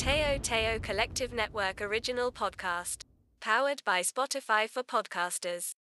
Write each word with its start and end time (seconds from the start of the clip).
Teo 0.00 0.40
Teo 0.40 0.80
Collective 0.80 1.28
Network 1.28 1.84
original 1.84 2.32
podcast. 2.32 3.04
Powered 3.36 3.84
by 3.84 4.00
Spotify 4.00 4.64
for 4.64 4.80
podcasters. 4.80 5.76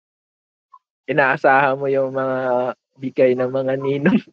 Inaasahan 1.04 1.76
mo 1.76 1.92
yung 1.92 2.16
mga 2.16 2.80
bigay 2.96 3.36
ng 3.36 3.52
mga 3.52 3.76
ninong. 3.76 4.24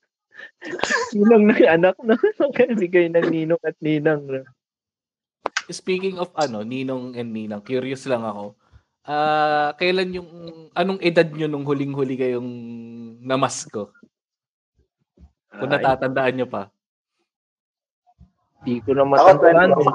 ninong 1.19 1.45
ng 1.51 1.67
anak, 1.67 1.99
no? 1.99 2.15
bigay 2.79 3.11
ng 3.11 3.27
ninong 3.27 3.59
at 3.67 3.75
ninang. 3.83 4.23
No? 4.23 4.47
Speaking 5.67 6.23
of 6.23 6.31
ano, 6.39 6.63
ninong 6.63 7.19
and 7.19 7.35
ninang, 7.35 7.67
curious 7.67 8.07
lang 8.07 8.23
ako. 8.23 8.55
Ah, 9.03 9.75
kailan 9.83 10.15
yung 10.15 10.31
anong 10.79 11.03
edad 11.03 11.27
nyo 11.27 11.51
nung 11.51 11.67
huling-huli 11.67 12.15
kayong 12.15 12.51
namasko? 13.19 13.91
Kung 15.51 15.75
natatandaan 15.75 16.39
nyo 16.39 16.47
pa. 16.47 16.71
Di 18.63 18.79
ko 18.81 18.95
na 18.95 19.03
matandaan. 19.03 19.75
eh. 19.75 19.87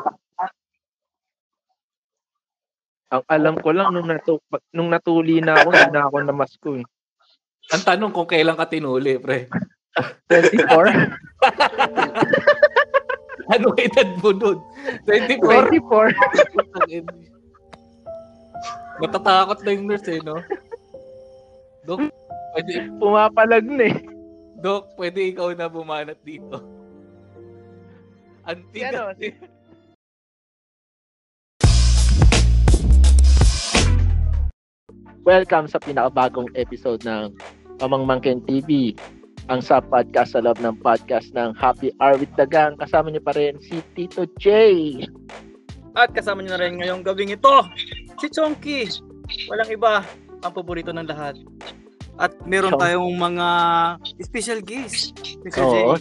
Ang 3.07 3.23
alam 3.31 3.55
ko 3.55 3.71
lang 3.71 3.95
nung, 3.95 4.03
natu 4.03 4.43
nung 4.75 4.91
natuli 4.91 5.39
na 5.39 5.55
ako, 5.55 5.71
hindi 5.71 5.95
na 5.95 6.11
ako 6.11 6.15
namasko 6.19 6.71
eh. 6.75 6.85
Ang 7.71 7.83
tanong 7.83 8.11
kung 8.11 8.27
kailan 8.27 8.59
ka 8.59 8.67
tinuli, 8.67 9.15
pre. 9.15 9.47
24? 10.27 10.91
Anong 13.55 13.79
edad 13.79 14.09
mo 14.19 14.35
nun? 14.35 14.59
24? 15.07 15.71
24? 15.71 17.07
Natatakot 18.99 19.63
na 19.63 19.71
yung 19.71 19.87
nurse 19.87 20.11
eh, 20.11 20.19
no? 20.19 20.43
Dok, 21.87 22.11
pwede, 22.51 22.91
Pumapalag 22.99 23.63
na 23.63 23.87
eh. 23.87 23.95
Dok, 24.59 24.99
pwede 24.99 25.31
ikaw 25.31 25.55
na 25.55 25.71
bumanat 25.71 26.19
dito. 26.27 26.59
Si 28.47 28.79
ano, 28.79 29.11
Welcome 35.27 35.67
sa 35.67 35.83
pinakabagong 35.83 36.55
episode 36.55 37.03
ng 37.03 37.35
Pamangmangkin 37.75 38.39
TV, 38.47 38.95
ang 39.51 39.59
sa 39.59 39.83
podcast 39.83 40.31
sa 40.31 40.39
loob 40.39 40.63
ng 40.63 40.79
podcast 40.79 41.35
ng 41.35 41.59
Happy 41.59 41.91
Hour 41.99 42.23
with 42.23 42.31
the 42.39 42.47
Gang. 42.47 42.79
Kasama 42.79 43.11
niyo 43.11 43.19
pa 43.19 43.35
rin 43.35 43.59
si 43.59 43.83
Tito 43.99 44.23
J. 44.39 44.47
At 45.99 46.15
kasama 46.15 46.39
niyo 46.39 46.55
na 46.55 46.63
rin 46.63 46.79
ngayong 46.79 47.03
gabing 47.03 47.35
ito, 47.35 47.67
si 48.15 48.31
Chonky. 48.31 48.87
Walang 49.51 49.75
iba, 49.75 50.07
ang 50.39 50.55
paborito 50.55 50.95
ng 50.95 51.03
lahat. 51.03 51.35
At 52.17 52.33
meron 52.43 52.73
Chonky. 52.73 52.83
tayong 52.83 53.13
mga 53.13 53.47
special 54.25 54.59
guest. 54.65 55.13
Mr. 55.45 55.61
Oo. 55.61 55.93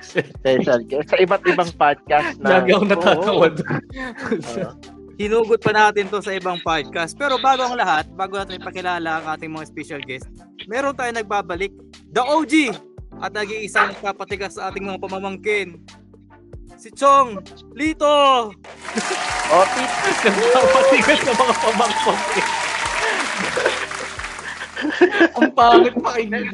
Special 0.00 0.80
guest. 0.82 1.06
Sa 1.12 1.16
iba't 1.20 1.44
ibang 1.44 1.70
podcast 1.76 2.40
na... 2.40 2.58
Lagi 2.58 2.72
ako 2.72 2.84
natatawa 2.88 3.46
Oo. 3.46 3.52
doon. 3.52 3.84
Oo. 4.40 4.72
Hinugot 5.20 5.60
pa 5.60 5.70
natin 5.70 6.08
to 6.08 6.24
sa 6.24 6.32
ibang 6.32 6.56
podcast. 6.64 7.12
Pero 7.14 7.36
bago 7.36 7.68
ang 7.68 7.76
lahat, 7.76 8.08
bago 8.16 8.40
natin 8.40 8.58
ipakilala 8.58 9.20
ang 9.20 9.26
ating 9.36 9.52
mga 9.52 9.68
special 9.68 10.00
guest, 10.02 10.24
meron 10.64 10.96
tayong 10.96 11.20
nagbabalik, 11.20 11.70
The 12.10 12.24
OG! 12.24 12.54
At 13.20 13.36
nag-iisang 13.36 13.92
nagpapatigas 13.92 14.56
sa 14.56 14.72
ating 14.72 14.88
mga 14.88 14.98
pamamangkin. 14.98 15.78
Si 16.80 16.88
Chong 16.90 17.44
Lito! 17.76 18.08
Oh, 19.52 19.68
Tito. 19.68 20.32
Nagpapatigas 20.32 21.20
ng 21.28 21.36
mga 21.36 21.54
pamangkot 21.60 22.20
eh. 22.40 22.46
Ang 25.38 25.50
pangit 25.54 25.94
pakinggan. 25.98 26.50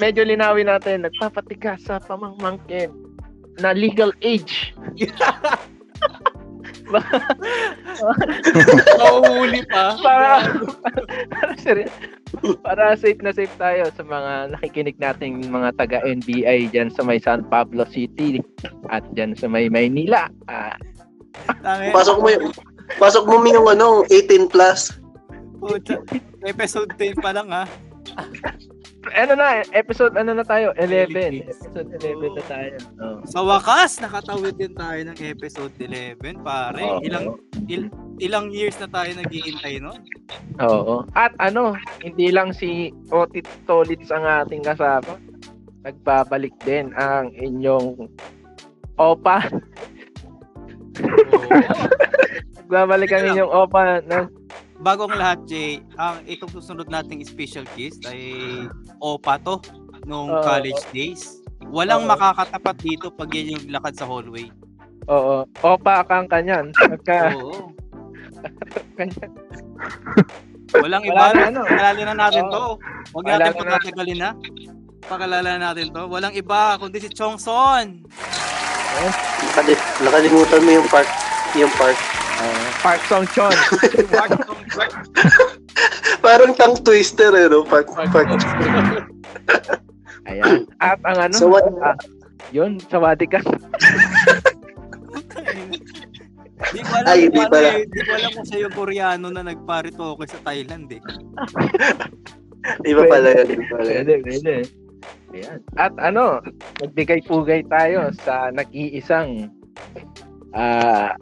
medyo 0.00 0.24
linawin 0.24 0.72
natin, 0.72 1.04
nagpapatigas 1.04 1.84
sa 1.84 2.00
pamangmangkin 2.00 2.88
na 3.60 3.76
legal 3.76 4.12
age. 4.24 4.72
Nauhuli 9.00 9.64
pa. 9.68 9.96
para, 10.00 10.28
para, 11.32 11.52
seri- 11.56 11.92
para 12.64 12.96
safe 12.96 13.20
na 13.20 13.32
safe 13.32 13.52
tayo 13.56 13.88
sa 13.92 14.04
mga 14.04 14.56
nakikinig 14.56 14.96
nating 15.00 15.48
mga 15.48 15.76
taga 15.76 16.00
NBI 16.04 16.72
dyan 16.72 16.92
sa 16.92 17.04
may 17.04 17.20
San 17.20 17.44
Pablo 17.48 17.84
City 17.88 18.40
at 18.92 19.04
dyan 19.16 19.36
sa 19.36 19.48
may 19.48 19.68
Maynila. 19.68 20.28
Ah. 20.48 20.76
Pasok 21.92 22.18
mo 22.20 22.28
yung, 22.28 22.52
pasok 23.00 23.24
mo 23.28 23.40
yung 23.44 23.68
ano, 23.68 24.04
18 24.08 24.52
plus. 24.52 25.01
Pucha, 25.62 26.02
Episode 26.42 26.90
10 26.98 27.22
pa 27.22 27.30
lang 27.30 27.46
ha. 27.54 27.62
ano 29.22 29.32
na, 29.38 29.62
episode 29.74 30.14
ano 30.18 30.34
na 30.34 30.42
tayo? 30.42 30.74
11. 30.74 31.46
Episode 31.46 31.90
11 32.02 32.38
na 32.38 32.44
tayo. 32.50 32.74
Oh. 32.98 33.18
Sa 33.30 33.46
wakas, 33.46 34.02
nakatawid 34.02 34.58
din 34.58 34.74
tayo 34.74 34.98
ng 35.06 35.18
episode 35.22 35.70
11, 35.78 36.42
pare. 36.42 36.82
Oo. 36.82 36.98
Ilang 37.06 37.26
il- 37.70 37.94
ilang 38.18 38.50
years 38.50 38.74
na 38.82 38.90
tayo 38.90 39.14
naghihintay 39.14 39.78
no? 39.78 39.94
Oo. 40.62 41.06
At 41.14 41.30
ano, 41.38 41.78
hindi 42.02 42.34
lang 42.34 42.50
si 42.50 42.90
Otit 43.14 43.46
Tolits 43.66 44.10
ang 44.10 44.26
ating 44.26 44.66
kasama. 44.66 45.14
Nagbabalik 45.86 46.54
din 46.66 46.90
ang 46.98 47.30
inyong 47.38 48.06
opa. 48.98 49.46
Nagbabalik 52.58 53.10
ang 53.14 53.24
inyong 53.34 53.50
opa 53.50 54.02
ng 54.06 54.26
Bago 54.82 55.06
ang 55.06 55.14
lahat, 55.14 55.46
Jay, 55.46 55.78
ang 55.94 56.26
itong 56.26 56.50
susunod 56.52 56.90
nating 56.90 57.22
special 57.22 57.62
guest 57.72 58.02
ay 58.04 58.34
Opa 58.98 59.38
to 59.38 59.62
nung 60.02 60.26
Oo. 60.28 60.42
college 60.42 60.82
days. 60.90 61.38
Walang 61.62 62.02
Oo. 62.04 62.10
makakatapat 62.10 62.76
dito 62.82 63.06
pag 63.08 63.30
yan 63.30 63.54
yung 63.54 63.64
lakad 63.70 63.94
sa 63.94 64.10
hallway. 64.10 64.50
Oo. 65.06 65.46
Opa 65.62 66.02
kang 66.02 66.26
kanyan. 66.26 66.74
Pagka 66.74 67.30
Oo. 67.38 67.70
kanyan. 68.98 69.30
Walang 70.72 71.02
Wala 71.06 71.22
iba. 71.30 71.30
na, 71.30 71.42
ano? 71.46 71.60
Pakalala 71.62 72.00
na 72.02 72.14
natin 72.18 72.42
Oo. 72.42 72.50
to. 72.50 72.64
Huwag 73.14 73.24
Wala 73.24 73.34
natin 73.38 73.54
na. 73.54 73.70
patatagalin 73.70 74.18
na. 74.18 74.30
Pakalala 75.02 75.50
natin 75.60 75.86
to. 75.94 76.02
Walang 76.10 76.34
iba 76.34 76.60
kundi 76.82 76.98
si 76.98 77.10
Chong 77.12 77.38
Son. 77.38 78.02
Nakali- 79.44 79.84
nakalimutan 80.00 80.60
mo 80.60 80.70
yung 80.74 80.88
part. 80.90 81.06
Yung 81.54 81.70
part. 81.78 81.94
Uh, 82.72 82.80
Park 82.80 83.00
Song 83.04 83.26
Chon. 83.36 83.52
Parang 86.24 86.56
tongue 86.56 86.80
twister 86.80 87.28
eh, 87.36 87.46
no? 87.50 87.66
Part, 87.68 87.90
part. 87.92 88.08
Ayan. 90.24 90.64
At 90.80 90.98
ang 91.04 91.18
ano? 91.28 91.34
So 91.36 91.50
what? 91.52 91.66
ah, 91.82 91.98
yun, 92.54 92.80
sawadi 92.88 93.28
ka. 93.28 93.40
Di 96.72 96.80
ko 96.80 96.92
alam 96.94 97.10
Ay, 97.10 97.26
di 97.28 97.40
ano 97.42 97.50
pala. 97.50 97.68
eh. 97.74 97.82
Di 97.90 98.00
ko 98.00 98.10
alam 98.16 98.30
kung 98.32 98.46
yung 98.54 98.74
Koreano 98.74 99.26
na 99.28 99.42
nagparitoke 99.44 100.24
sa 100.30 100.38
Thailand 100.46 100.86
eh. 100.94 101.02
Iba 102.90 103.02
pala 103.10 103.28
yun. 103.34 103.46
Iba 103.58 103.64
pala 103.66 103.88
yun. 103.90 104.04
Pwede, 104.06 104.14
pwede. 104.22 104.54
Ayan. 105.34 105.58
At 105.74 105.92
ano, 105.98 106.38
magbigay-pugay 106.80 107.66
tayo 107.66 108.14
sa 108.22 108.54
nag-iisang 108.54 109.50
ah 110.54 111.18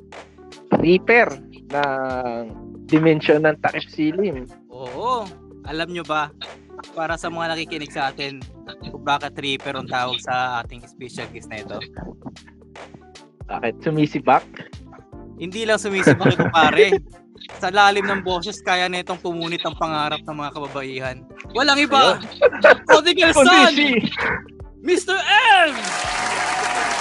reaper 0.78 1.26
ng 1.74 2.44
dimension 2.86 3.42
ng 3.46 3.56
takip 3.62 3.86
silim. 3.90 4.46
Oo. 4.70 5.26
Alam 5.66 5.90
nyo 5.94 6.04
ba, 6.06 6.30
para 6.94 7.14
sa 7.18 7.28
mga 7.28 7.54
nakikinig 7.54 7.92
sa 7.92 8.10
atin, 8.10 8.40
kung 8.90 9.04
bakit 9.04 9.36
Reaper 9.36 9.76
ang 9.76 9.88
tawag 9.90 10.18
sa 10.22 10.64
ating 10.64 10.82
special 10.86 11.28
guest 11.30 11.50
na 11.50 11.62
ito? 11.62 11.78
Bakit 13.50 13.82
sumisibak? 13.82 14.46
Hindi 15.40 15.66
lang 15.66 15.80
sumisibak 15.80 16.36
ito 16.36 16.46
pare. 16.52 17.00
Sa 17.58 17.72
lalim 17.72 18.06
ng 18.06 18.22
boses, 18.22 18.60
kaya 18.62 18.86
na 18.86 19.02
itong 19.02 19.20
pumunit 19.20 19.64
ang 19.64 19.74
pangarap 19.74 20.22
ng 20.22 20.36
mga 20.36 20.50
kababaihan. 20.54 21.16
Walang 21.56 21.80
iba! 21.82 22.20
Prodigal 22.86 23.32
Son! 23.36 23.74
Mr. 24.80 25.16
M! 25.68 25.72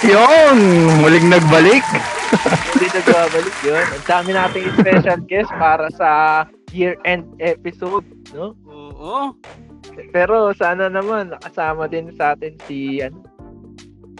Yun! 0.06 0.58
Muling 1.04 1.28
nagbalik. 1.28 1.84
Hindi 2.72 2.86
nagbabalik 2.94 3.56
yun. 3.66 3.84
Ang 3.84 4.04
dami 4.06 4.30
nating 4.32 4.66
special 4.80 5.20
guest 5.28 5.50
para 5.60 5.86
sa 5.92 6.10
year-end 6.72 7.26
episode, 7.42 8.06
no? 8.32 8.56
Oo. 8.70 9.34
Pero 10.14 10.54
sana 10.56 10.88
naman 10.88 11.34
nakasama 11.34 11.90
din 11.90 12.14
sa 12.14 12.32
atin 12.38 12.54
si 12.64 13.02
ano 13.02 13.20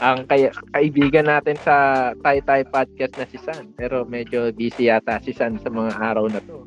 ang 0.00 0.25
kay, 0.26 0.49
kaibigan 0.73 1.29
natin 1.29 1.61
sa 1.61 2.11
Tay 2.25 2.40
Tay 2.49 2.64
Podcast 2.64 3.20
na 3.20 3.29
si 3.29 3.37
San. 3.37 3.69
Pero 3.76 4.08
medyo 4.08 4.49
busy 4.56 4.88
yata 4.88 5.20
si 5.20 5.37
San 5.37 5.61
sa 5.61 5.69
mga 5.69 5.93
araw 5.93 6.26
na 6.32 6.40
to. 6.40 6.64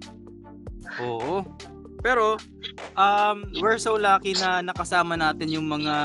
Oo. 1.02 1.42
Pero, 2.04 2.36
um, 3.00 3.48
we're 3.64 3.80
so 3.80 3.96
lucky 3.96 4.36
na 4.36 4.60
nakasama 4.60 5.16
natin 5.16 5.48
yung 5.48 5.72
mga 5.72 5.96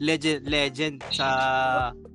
legend, 0.00 0.40
legend 0.48 0.96
sa 1.12 1.28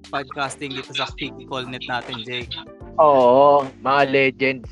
podcasting 0.09 0.73
dito 0.73 0.89
sa 0.97 1.05
Callnet 1.45 1.85
natin, 1.85 2.25
Jay. 2.25 2.49
Oo, 2.97 3.61
mga 3.85 4.01
legends. 4.09 4.65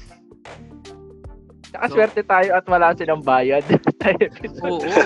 Saka 1.69 1.85
So- 1.91 1.93
swerte 1.93 2.25
tayo 2.25 2.49
at 2.57 2.65
wala 2.65 2.97
silang 2.97 3.21
bayad. 3.21 3.61
Oo. 4.65 4.81
Eh. 4.81 4.97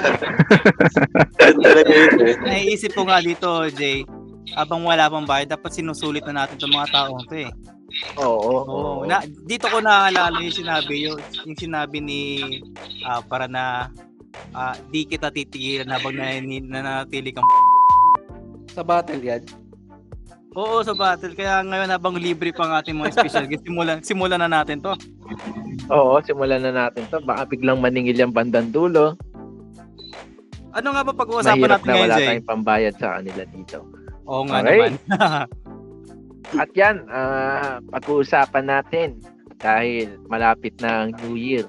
Naiisip 2.47 2.95
ko 2.95 3.03
nga 3.12 3.19
dito, 3.19 3.67
Jay, 3.75 4.07
habang 4.55 4.88
wala 4.88 5.12
pang 5.12 5.27
bayad, 5.27 5.51
dapat 5.51 5.75
sinusulit 5.75 6.23
na 6.23 6.45
natin 6.45 6.55
itong 6.55 6.79
mga 6.79 6.89
taong 6.95 7.27
to 7.27 7.44
eh. 7.44 7.51
Oo. 8.18 8.54
Oo. 8.63 9.01
Na, 9.04 9.19
dito 9.44 9.68
ko 9.68 9.80
naaalala 9.80 10.40
yung 10.40 10.56
sinabi 10.56 11.07
yung, 11.07 11.19
yung 11.46 11.57
sinabi 11.57 11.98
ni 12.00 12.22
ah, 13.04 13.19
para 13.19 13.46
na 13.46 13.88
ah, 14.51 14.75
di 14.90 15.04
kita 15.04 15.30
titigilan 15.30 15.90
habang 15.90 16.16
na, 16.16 16.40
nanatili 16.40 17.31
kang 17.31 17.48
Sa 18.75 18.86
battle 18.86 19.19
yan. 19.19 19.44
Oo, 20.54 20.81
sa 20.81 20.94
battle. 20.94 21.34
Kaya 21.34 21.62
ngayon 21.62 21.90
habang 21.90 22.18
libre 22.18 22.50
pa 22.50 22.66
ang 22.66 22.74
ating 22.78 22.98
mga 22.98 23.13
special 23.13 23.46
guest, 23.46 23.66
simulan, 23.66 24.01
simulan 24.01 24.42
na 24.42 24.50
natin 24.50 24.81
to. 24.81 24.94
Oo, 25.90 26.18
simulan 26.22 26.62
na 26.62 26.74
natin 26.74 27.06
to. 27.10 27.22
Baka 27.22 27.46
biglang 27.46 27.78
maningil 27.78 28.18
yung 28.18 28.34
bandang 28.34 28.69
dulo. 28.69 29.13
Ano 30.69 30.94
nga 30.94 31.01
ba 31.01 31.13
pag-uusapan 31.13 31.54
Mahirap 31.57 31.81
natin 31.81 31.86
na 31.86 31.94
ngayon, 31.94 32.06
wala 32.06 32.18
Jay? 32.18 32.28
tayong 32.30 32.50
pambayad 32.50 32.94
sa 32.98 33.07
kanila 33.18 33.44
dito. 33.46 33.78
Oo 34.25 34.42
nga 34.46 34.57
Okay. 34.62 34.69
naman. 34.78 34.92
At 36.57 36.74
yan, 36.74 37.06
ah, 37.13 37.78
pag-uusapan 37.94 38.66
natin 38.66 39.22
dahil 39.62 40.18
malapit 40.25 40.74
na 40.81 41.06
ang 41.06 41.13
New 41.22 41.38
Year. 41.38 41.68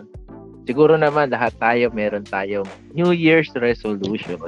Siguro 0.64 0.96
naman 0.96 1.28
lahat 1.28 1.52
tayo 1.60 1.92
meron 1.92 2.24
tayong 2.24 2.68
New 2.96 3.12
Year's 3.12 3.52
resolution. 3.58 4.40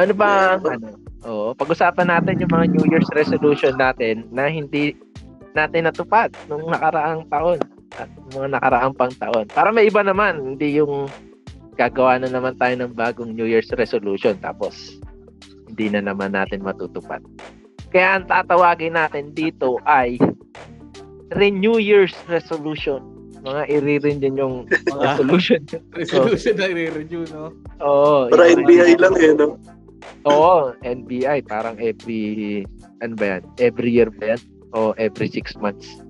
Ano 0.00 0.12
ba 0.16 0.56
ang 0.56 0.64
ano? 0.64 0.88
Oo, 1.24 1.52
pag-usapan 1.56 2.08
natin 2.08 2.40
yung 2.40 2.52
mga 2.52 2.66
New 2.72 2.84
Year's 2.88 3.08
resolution 3.12 3.76
natin 3.76 4.28
na 4.32 4.48
hindi 4.48 4.96
natin 5.52 5.88
natupad 5.88 6.32
nung 6.48 6.64
nakaraang 6.68 7.28
taon 7.28 7.60
at 8.00 8.08
mga 8.32 8.56
nakaraang 8.56 8.94
pang 8.96 9.14
taon. 9.20 9.46
Para 9.52 9.68
may 9.72 9.88
iba 9.88 10.00
naman, 10.00 10.56
hindi 10.56 10.80
yung 10.80 11.08
gagawa 11.76 12.20
na 12.20 12.30
naman 12.30 12.56
tayo 12.56 12.74
ng 12.76 12.92
bagong 12.94 13.34
New 13.34 13.48
Year's 13.48 13.68
resolution 13.74 14.38
tapos 14.38 14.98
hindi 15.74 15.90
na 15.90 16.06
naman 16.06 16.32
natin 16.32 16.62
matutupad. 16.62 17.18
Kaya 17.90 18.16
ang 18.16 18.30
tatawagin 18.30 18.94
natin 18.94 19.34
dito 19.34 19.82
ay 19.82 20.22
Renew 21.34 21.82
Year's 21.82 22.14
Resolution. 22.24 23.02
Mga 23.42 23.62
i-renew 23.68 24.16
din 24.16 24.34
yung 24.38 24.54
Mga 24.88 25.02
resolution. 25.04 25.60
resolution 25.92 26.54
na 26.56 26.70
i-review, 26.70 27.26
no? 27.28 27.50
Oo. 27.82 28.30
Para 28.30 28.48
yung- 28.48 28.62
NBI 28.62 28.94
lang 28.96 29.14
eh, 29.18 29.34
no? 29.34 29.58
Oo, 30.24 30.72
NBI. 30.80 31.42
Parang 31.44 31.74
every, 31.76 32.62
ano 33.02 33.12
ba 33.14 33.36
yan? 33.36 33.42
Every 33.58 33.90
year 33.90 34.08
ba 34.08 34.32
yan? 34.32 34.40
O 34.72 34.94
every 34.96 35.26
six 35.26 35.52
months. 35.54 36.00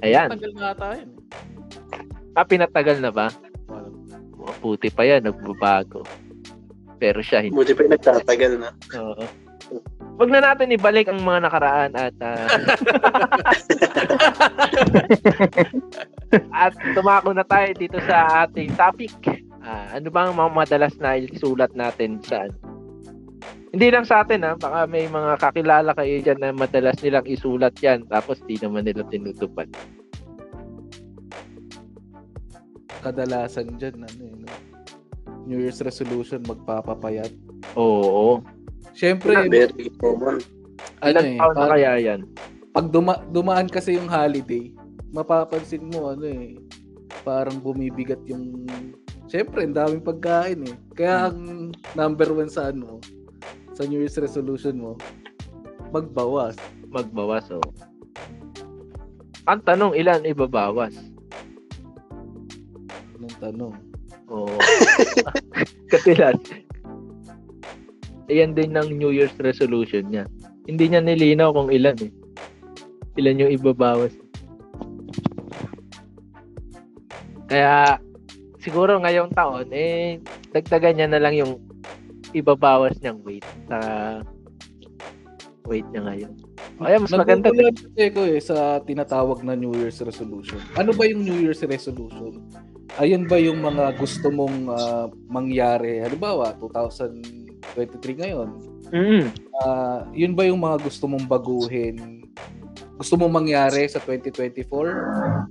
Ayan. 0.00 0.28
Tagal 0.30 0.52
na 0.54 0.70
ata 0.70 0.86
yun. 0.94 1.10
Ah, 2.32 2.44
pinatagal 2.44 3.00
na 3.00 3.10
ba? 3.10 3.32
Maputi 4.36 4.92
pa 4.92 5.02
yan, 5.02 5.24
nagbabago. 5.24 6.04
Pero 6.96 7.20
siya 7.20 7.44
hindi. 7.44 7.56
Buti 7.56 7.76
pa 7.76 7.84
yung 7.84 7.94
nagtatagal 7.94 8.52
na. 8.60 8.70
Oo. 8.96 9.24
Wag 10.16 10.32
na 10.32 10.40
natin 10.40 10.72
ibalik 10.72 11.12
ang 11.12 11.20
mga 11.20 11.44
nakaraan 11.44 11.92
at 11.92 12.16
ah, 12.24 12.48
at 16.64 16.72
tumako 16.96 17.36
na 17.36 17.44
tayo 17.44 17.68
dito 17.76 18.00
sa 18.08 18.48
ating 18.48 18.72
topic. 18.80 19.12
Ah, 19.60 19.92
ano 19.92 20.08
bang 20.08 20.32
mga 20.32 20.52
madalas 20.56 20.96
na 21.02 21.20
isulat 21.20 21.68
natin 21.76 22.16
sa 22.24 22.48
ano? 22.48 22.56
Hindi 23.76 23.92
lang 23.92 24.08
sa 24.08 24.24
atin 24.24 24.40
ha, 24.46 24.56
baka 24.56 24.88
may 24.88 25.04
mga 25.04 25.36
kakilala 25.36 25.92
kayo 25.92 26.16
dyan 26.24 26.40
na 26.40 26.48
madalas 26.56 26.96
nilang 27.04 27.28
isulat 27.28 27.76
yan 27.84 28.08
tapos 28.08 28.40
di 28.48 28.56
naman 28.56 28.88
nila 28.88 29.04
tinutupad. 29.12 29.68
Kadalasan 33.04 33.76
dyan, 33.76 34.00
ano 34.00 34.22
eh, 34.24 34.32
no? 34.32 34.75
New 35.46 35.62
Year's 35.62 35.80
resolution, 35.80 36.42
magpapapayat. 36.44 37.30
Oo. 37.78 38.42
Siyempre, 38.92 39.46
Very 39.46 39.88
common. 39.96 40.42
ano 41.00 41.18
eh, 41.22 41.38
taon 41.38 41.54
na 41.56 41.66
kaya 41.72 41.92
yan? 42.02 42.20
pag 42.76 42.92
duma- 42.92 43.24
dumaan 43.32 43.72
kasi 43.72 43.96
yung 43.96 44.04
holiday, 44.04 44.68
mapapansin 45.08 45.88
mo 45.88 46.12
ano 46.12 46.28
eh, 46.28 46.60
parang 47.24 47.56
bumibigat 47.56 48.20
yung 48.28 48.68
Siyempre, 49.26 49.66
ang 49.66 49.74
daming 49.74 50.06
pagkain 50.06 50.62
eh. 50.70 50.76
Kaya 50.94 51.30
ang 51.30 51.74
number 51.98 52.30
one 52.30 52.46
sa 52.46 52.70
ano, 52.70 53.02
sa 53.74 53.82
New 53.82 53.98
Year's 53.98 54.14
resolution 54.22 54.78
mo, 54.78 54.94
magbawas. 55.90 56.54
Magbawas 56.86 57.50
oh. 57.50 57.64
Ang 59.50 59.66
tanong, 59.66 59.98
ilan 59.98 60.22
ibabawas? 60.22 60.94
Anong 63.18 63.36
tanong? 63.42 63.74
Oo. 64.30 64.50
Kasi 65.92 66.18
lang, 66.18 66.38
ayan 68.26 68.52
din 68.58 68.74
ng 68.74 68.98
New 68.98 69.14
Year's 69.14 69.34
resolution 69.38 70.10
niya. 70.10 70.26
Hindi 70.66 70.90
niya 70.90 71.02
nilinaw 71.02 71.54
kung 71.54 71.70
ilan 71.70 71.94
eh. 72.02 72.10
Ilan 73.16 73.46
yung 73.46 73.52
ibabawas. 73.54 74.12
Kaya, 77.46 78.02
siguro 78.58 78.98
ngayong 78.98 79.30
taon, 79.30 79.70
eh, 79.70 80.18
dagdagan 80.50 80.98
niya 80.98 81.08
na 81.08 81.22
lang 81.22 81.38
yung 81.38 81.62
ibabawas 82.34 82.98
niyang 82.98 83.22
weight 83.22 83.46
sa 83.70 83.78
weight 85.70 85.86
niya 85.94 86.02
ngayon. 86.02 86.32
Kaya 86.76 86.96
mas 87.00 87.14
maganda 87.14 87.48
din. 87.54 87.72
Ko 88.12 88.20
eh 88.26 88.42
sa 88.42 88.82
tinatawag 88.82 89.40
na 89.46 89.54
New 89.54 89.72
Year's 89.72 90.02
resolution. 90.02 90.58
Ano 90.74 90.92
ba 90.92 91.06
yung 91.06 91.22
New 91.24 91.38
Year's 91.38 91.62
resolution? 91.64 92.42
Ayun 92.96 93.28
ba 93.28 93.36
yung 93.36 93.60
mga 93.60 93.92
gusto 94.00 94.32
mong 94.32 94.56
ah, 94.72 95.06
mangyari? 95.28 96.00
Halimbawa, 96.00 96.56
2023 96.60 98.22
ngayon. 98.24 98.48
Mm. 98.88 99.28
Ah, 99.60 100.08
yun 100.16 100.32
ba 100.32 100.48
yung 100.48 100.64
mga 100.64 100.80
gusto 100.80 101.04
mong 101.04 101.28
baguhin? 101.28 102.24
Gusto 102.96 103.20
mong 103.20 103.44
mangyari 103.44 103.84
sa 103.84 104.00
2024? 104.00 104.72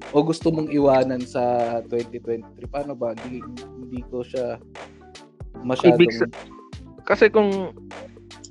O 0.09 0.25
gusto 0.25 0.50
mong 0.50 0.74
iwanan 0.74 1.21
sa 1.21 1.77
2023? 1.86 2.65
Paano 2.65 2.97
ba? 2.97 3.13
Hindi, 3.21 3.45
hindi 3.77 4.01
ko 4.09 4.25
siya 4.25 4.57
masyadong... 5.62 6.01
Ibig 6.01 6.12
sa- 6.18 6.33
Kasi 7.06 7.30
kung 7.30 7.77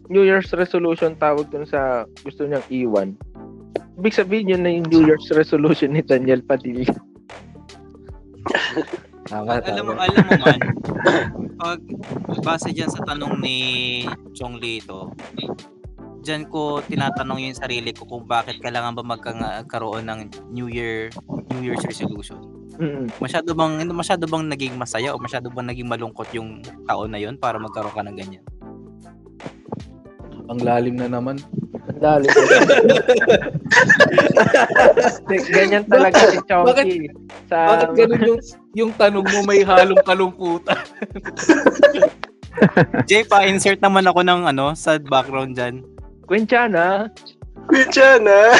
New 0.06 0.22
Year's 0.22 0.54
resolution 0.54 1.18
tawag 1.18 1.50
dun 1.50 1.66
sa 1.66 2.06
gusto 2.22 2.46
niyang 2.46 2.62
iwan, 2.70 3.18
ibig 3.98 4.14
sabihin 4.14 4.54
yun 4.54 4.62
na 4.62 4.70
yung 4.70 4.86
New 4.86 5.02
Year's 5.10 5.26
resolution 5.34 5.90
ni 5.90 6.02
Daniel 6.06 6.44
Padilla. 6.46 6.94
Tama, 9.24 9.56
alam 9.56 9.84
mo, 9.88 9.92
tama. 9.96 10.04
alam 10.04 10.24
mo 10.28 10.32
man, 10.44 10.60
pag 11.56 11.80
base 12.44 12.68
dyan 12.76 12.92
sa 12.92 13.00
tanong 13.08 13.40
ni 13.40 13.56
Chong 14.36 14.60
Lito, 14.60 15.16
dyan 16.20 16.48
ko 16.48 16.84
tinatanong 16.84 17.40
yung 17.40 17.56
sarili 17.56 17.92
ko 17.96 18.04
kung 18.04 18.28
bakit 18.28 18.60
kailangan 18.60 18.96
ba 18.96 19.04
magkaroon 19.04 20.04
ng 20.08 20.20
New 20.52 20.68
Year 20.68 21.08
New 21.52 21.64
Year's 21.64 21.84
resolution. 21.88 22.40
Masyado 23.22 23.54
bang 23.54 23.86
masyado 23.92 24.24
bang 24.26 24.44
naging 24.50 24.74
masaya 24.74 25.14
o 25.14 25.20
masyado 25.20 25.48
bang 25.52 25.70
naging 25.70 25.88
malungkot 25.88 26.28
yung 26.34 26.60
taon 26.88 27.12
na 27.14 27.20
yon 27.22 27.38
para 27.38 27.56
magkaroon 27.56 27.94
ka 27.94 28.02
ng 28.02 28.16
ganyan? 28.18 28.44
Ang 30.52 30.60
lalim 30.60 31.00
na 31.00 31.08
naman. 31.08 31.40
Dali. 32.04 32.28
Ganyan 35.56 35.88
talaga 35.88 36.20
si 36.28 36.36
Chonky. 36.44 37.08
Sa, 37.48 37.56
Bakit 37.72 37.96
ganun 37.96 38.22
yung, 38.28 38.40
yung 38.84 38.92
tanong 38.92 39.24
mo 39.24 39.40
may 39.48 39.64
halong 39.64 40.04
kalungkutan? 40.04 40.76
Jay, 43.08 43.24
pa-insert 43.24 43.80
naman 43.80 44.04
ako 44.04 44.20
ng 44.20 44.52
ano 44.52 44.76
sa 44.76 45.00
background 45.00 45.56
dyan. 45.56 45.80
Quinchana. 46.28 47.08
Kuya 47.64 48.20
na. 48.20 48.52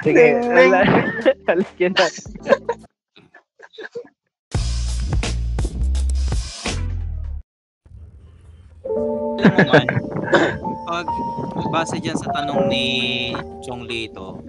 Sige, 0.00 0.40
Ding, 0.40 0.72
ding. 1.76 1.92
Alam 8.96 9.52
mo 9.52 9.62
man, 9.68 9.86
pag 10.88 11.06
base 11.70 12.00
dyan 12.00 12.16
sa 12.16 12.32
tanong 12.32 12.72
ni 12.72 12.86
Chong 13.60 13.84
Lito, 13.84 14.40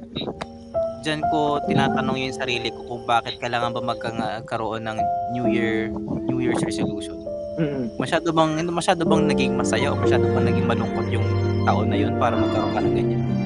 dyan 1.03 1.23
ko 1.31 1.59
tinatanong 1.67 2.17
yung 2.19 2.35
sarili 2.35 2.71
ko 2.71 2.83
kung 2.87 3.03
bakit 3.03 3.39
kailangan 3.39 3.75
ba 3.75 3.95
magkaroon 3.95 4.87
ng 4.87 4.97
New 5.35 5.45
Year 5.51 5.91
New 6.27 6.39
Year's 6.39 6.63
resolution. 6.63 7.19
Mm. 7.57 7.95
Masyado 7.97 8.29
bang 8.31 8.61
masyado 8.69 9.01
bang 9.03 9.23
naging 9.27 9.57
masaya 9.57 9.91
o 9.91 9.97
masyado 9.97 10.29
bang 10.29 10.45
naging 10.53 10.67
malungkot 10.69 11.07
yung 11.09 11.25
taon 11.65 11.89
na 11.89 11.97
yun 11.97 12.13
para 12.21 12.37
magkaroon 12.37 12.71
ka 12.75 12.81
ng 12.85 12.95
ganyan? 12.95 13.36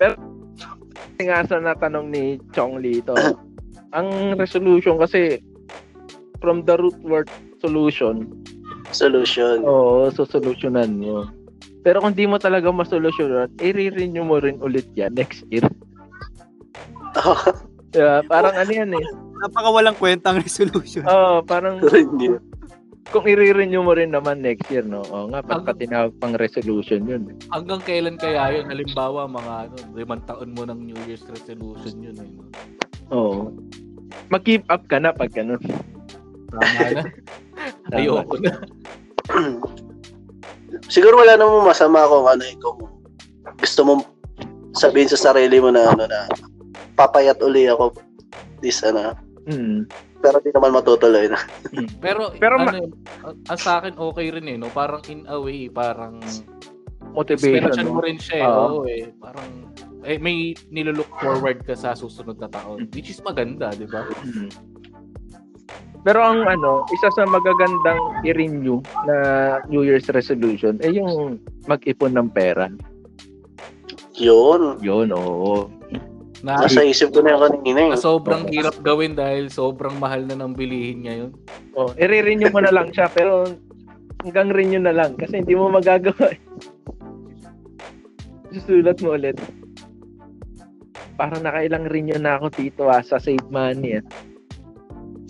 Kasi 0.00 1.22
nga 1.28 1.44
sa 1.44 1.60
natanong 1.60 2.08
ni 2.08 2.40
Chong 2.56 2.80
Lito, 2.80 3.12
ang 3.96 4.34
resolution 4.40 4.96
kasi 4.96 5.38
from 6.40 6.64
the 6.64 6.74
root 6.80 6.96
word 7.04 7.28
solution, 7.60 8.24
Solution. 8.90 9.60
oo, 9.62 10.08
so 10.10 10.24
solutionan 10.24 10.96
mo. 10.96 11.28
Pero 11.80 12.00
kung 12.00 12.16
di 12.16 12.24
mo 12.24 12.36
talaga 12.36 12.72
masolusyonan, 12.72 13.52
i-renew 13.60 14.24
mo 14.24 14.40
rin 14.40 14.56
ulit 14.60 14.88
yan 14.96 15.12
next 15.16 15.44
year. 15.52 15.64
Diba? 17.92 18.22
Parang 18.28 18.54
ano 18.54 18.70
yan 18.70 18.92
eh. 18.94 19.06
Napaka 19.40 19.68
walang 19.72 19.96
kwentang 19.96 20.38
resolution. 20.38 21.02
Oo, 21.08 21.40
parang 21.42 21.80
Hindi. 21.82 22.36
Kung 23.10 23.26
i-renew 23.26 23.82
mo 23.82 23.92
rin 23.92 24.14
naman 24.14 24.38
next 24.38 24.70
year, 24.70 24.86
no? 24.86 25.02
Oo 25.10 25.34
nga, 25.34 25.42
pagka 25.42 25.74
tinawag 25.74 26.14
pang 26.22 26.38
resolution 26.38 27.02
yun. 27.10 27.34
Hanggang 27.50 27.82
kailan 27.82 28.14
kaya 28.14 28.54
yun? 28.54 28.70
Halimbawa, 28.70 29.26
mga 29.26 29.54
ano, 29.66 29.76
limang 29.98 30.22
taon 30.30 30.54
mo 30.54 30.62
ng 30.62 30.78
New 30.86 31.00
Year's 31.10 31.26
resolution 31.26 31.98
yun. 31.98 32.14
Eh, 32.22 32.30
no? 32.30 32.46
Oo. 33.10 33.50
Mag-keep 34.30 34.62
up 34.70 34.86
ka 34.86 35.02
na 35.02 35.10
pag 35.10 35.34
ganun. 35.34 35.58
Tama 36.54 36.82
na. 36.94 37.02
Ayoko 37.98 38.38
na. 38.38 38.62
Siguro 40.86 41.18
wala 41.18 41.34
namang 41.34 41.66
masama 41.66 42.06
kung 42.06 42.26
ano 42.30 42.42
eh, 42.46 42.54
kung 42.62 42.78
gusto 43.58 43.80
mong 43.82 44.02
sabihin 44.74 45.10
sa 45.10 45.18
sarili 45.18 45.58
mo 45.58 45.74
na 45.74 45.90
ano 45.90 46.06
na 46.06 46.30
papayat 46.94 47.42
uli 47.42 47.66
ako 47.66 47.90
this 48.62 48.86
ano 48.86 49.18
Hmm. 49.50 49.82
pero 50.20 50.38
di 50.38 50.48
naman 50.48 50.70
matutuloy 50.70 51.26
na. 51.26 51.40
Pero, 52.04 52.30
Pero 52.36 52.54
ano, 52.54 52.64
ma- 52.66 52.76
ang- 53.24 53.40
ang 53.42 53.58
sa 53.58 53.80
akin 53.80 53.96
okay 53.96 54.30
rin 54.30 54.46
eh, 54.46 54.54
no? 54.54 54.68
Parang 54.68 55.02
in 55.06 55.26
a 55.26 55.34
way, 55.34 55.66
parang 55.66 56.20
Motivation 57.10 57.90
mo 57.90 57.98
mo. 57.98 58.00
rin 58.00 58.16
siya 58.16 58.36
eh. 58.38 58.46
Oo. 58.46 58.62
Oo 58.62 58.80
eh. 58.84 59.10
Parang, 59.18 59.48
eh, 60.04 60.14
may 60.16 60.52
nilulook 60.68 61.10
forward 61.18 61.64
ka 61.64 61.74
sa 61.74 61.92
susunod 61.92 62.38
na 62.38 62.46
taon. 62.46 62.86
Which 62.90 63.10
is 63.10 63.18
maganda, 63.18 63.72
di 63.72 63.84
ba? 63.84 64.06
Hmm. 64.06 64.46
Pero 66.00 66.20
ang 66.20 66.46
ano, 66.46 66.86
isa 66.88 67.10
sa 67.10 67.26
magagandang 67.26 67.98
i-renew 68.22 68.78
na 69.04 69.16
New 69.66 69.82
Year's 69.82 70.08
resolution 70.08 70.80
ay 70.80 70.96
yung 70.96 71.36
mag-ipon 71.66 72.14
ng 72.14 72.30
pera. 72.30 72.70
Yun. 74.14 74.78
Yun, 74.78 75.10
oo. 75.10 75.68
Na, 76.40 76.56
Nasa 76.56 76.80
isip 76.80 77.12
ko 77.12 77.20
na 77.20 77.36
yung 77.36 77.42
kanina 77.60 77.80
eh. 77.84 77.90
na 77.92 78.00
sobrang 78.00 78.48
hirap 78.48 78.72
gawin 78.80 79.12
dahil 79.12 79.52
sobrang 79.52 80.00
mahal 80.00 80.24
na 80.24 80.32
ng 80.34 80.56
bilihin 80.56 81.04
ngayon. 81.04 81.30
Oh, 81.76 81.92
i-renew 81.94 82.48
mo 82.48 82.64
na 82.64 82.72
lang 82.72 82.88
siya 82.88 83.12
pero 83.12 83.44
hanggang 84.24 84.48
renew 84.48 84.80
na 84.80 84.92
lang 84.92 85.20
kasi 85.20 85.44
hindi 85.44 85.52
mo 85.52 85.68
magagawa. 85.68 86.32
eh. 86.32 86.40
Susulat 88.50 88.98
mo 89.00 89.14
ulit. 89.14 89.36
Parang 91.14 91.44
nakailang 91.44 91.84
renew 91.86 92.16
na 92.16 92.40
ako 92.40 92.48
dito 92.50 92.88
ah, 92.88 93.04
sa 93.04 93.20
save 93.20 93.44
money. 93.46 94.00
Ah. 94.00 94.04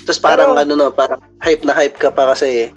Tapos 0.07 0.23
parang 0.23 0.55
Pero- 0.55 0.63
ano 0.63 0.73
no, 0.79 0.87
parang 0.89 1.19
hype 1.43 1.67
na 1.67 1.75
hype 1.75 1.99
ka 1.99 2.15
pa 2.15 2.31
kasi 2.31 2.71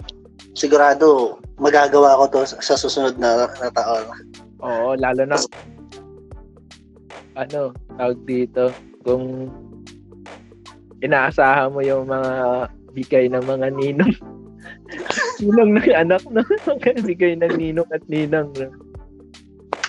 sigurado 0.52 1.38
magagawa 1.56 2.18
ko 2.18 2.24
to 2.28 2.40
sa- 2.44 2.58
sa 2.58 2.74
susunod 2.74 3.14
na, 3.14 3.46
na 3.48 3.70
taon. 3.70 4.04
Oo, 4.58 4.98
lalo 4.98 5.22
na 5.22 5.38
ano, 7.34 7.74
tawag 7.96 8.18
dito, 8.26 8.70
kung 9.04 9.50
inaasahan 11.04 11.72
mo 11.72 11.80
yung 11.84 12.08
mga 12.08 12.32
bigay 12.94 13.24
ng 13.28 13.44
mga 13.44 13.66
ninong 13.74 14.14
ninong 15.42 15.70
ng 15.76 15.88
anak 15.92 16.22
no? 16.30 16.40
bigay 17.08 17.36
ng 17.36 17.52
ninong 17.58 17.88
at 17.92 18.02
ninang? 18.08 18.48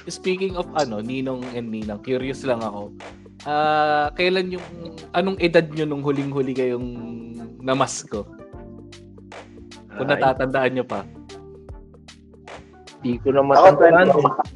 Speaking 0.06 0.54
of 0.54 0.70
ano, 0.78 1.02
Ninong 1.02 1.42
and 1.58 1.74
Ninang, 1.74 2.06
curious 2.06 2.46
lang 2.46 2.62
ako. 2.62 2.94
Ah, 3.46 4.14
kailan 4.14 4.54
yung 4.54 4.66
anong 5.18 5.38
edad 5.42 5.66
nyo 5.74 5.86
nung 5.86 6.06
huling-huli 6.06 6.54
kayong 6.54 6.90
namasko? 7.62 8.22
Kung 9.98 10.10
natatandaan 10.10 10.72
nyo 10.78 10.86
pa. 10.86 11.02
Di 13.02 13.18
ko 13.18 13.34
na 13.34 13.42
Ako, 13.42 13.50
matandaan. 13.50 14.08
20. 14.14 14.55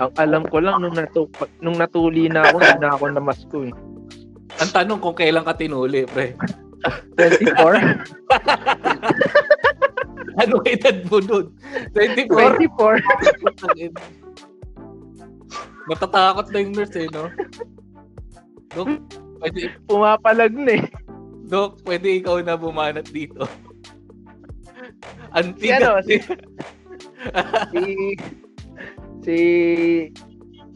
Ang 0.00 0.12
alam 0.16 0.48
ko 0.48 0.64
lang 0.64 0.80
nung 0.80 0.96
natu 0.96 1.28
nung 1.60 1.76
natuli 1.76 2.32
na 2.32 2.48
ako, 2.48 2.56
hindi 2.56 2.80
na 2.80 2.96
ako 2.96 3.04
namasko 3.12 3.58
eh. 3.68 3.74
Ang 4.64 4.70
tanong 4.72 5.00
kung 5.00 5.12
kailan 5.12 5.44
ka 5.44 5.52
tinuli, 5.60 6.08
pre. 6.08 6.32
24? 7.20 7.52
Anong 10.40 10.64
edad 10.64 10.96
mo 11.12 11.20
nun? 11.20 11.52
24? 11.92 12.64
24? 12.64 13.92
Natatakot 15.92 16.46
na 16.48 16.58
yung 16.64 16.72
nurse 16.72 16.96
eh, 16.96 17.08
no? 17.12 17.28
Dok, 18.72 18.88
pwede, 19.42 19.60
Pumapalag 19.84 20.54
na 20.56 20.80
eh. 20.80 20.84
Dok, 21.50 21.84
pwede 21.84 22.22
ikaw 22.22 22.40
na 22.40 22.56
bumanat 22.56 23.10
dito. 23.12 23.44
Si 23.44 25.36
Antiga. 25.36 25.76
ano, 25.78 25.90
si, 26.06 26.16
si, 27.74 27.82
si, 29.22 29.38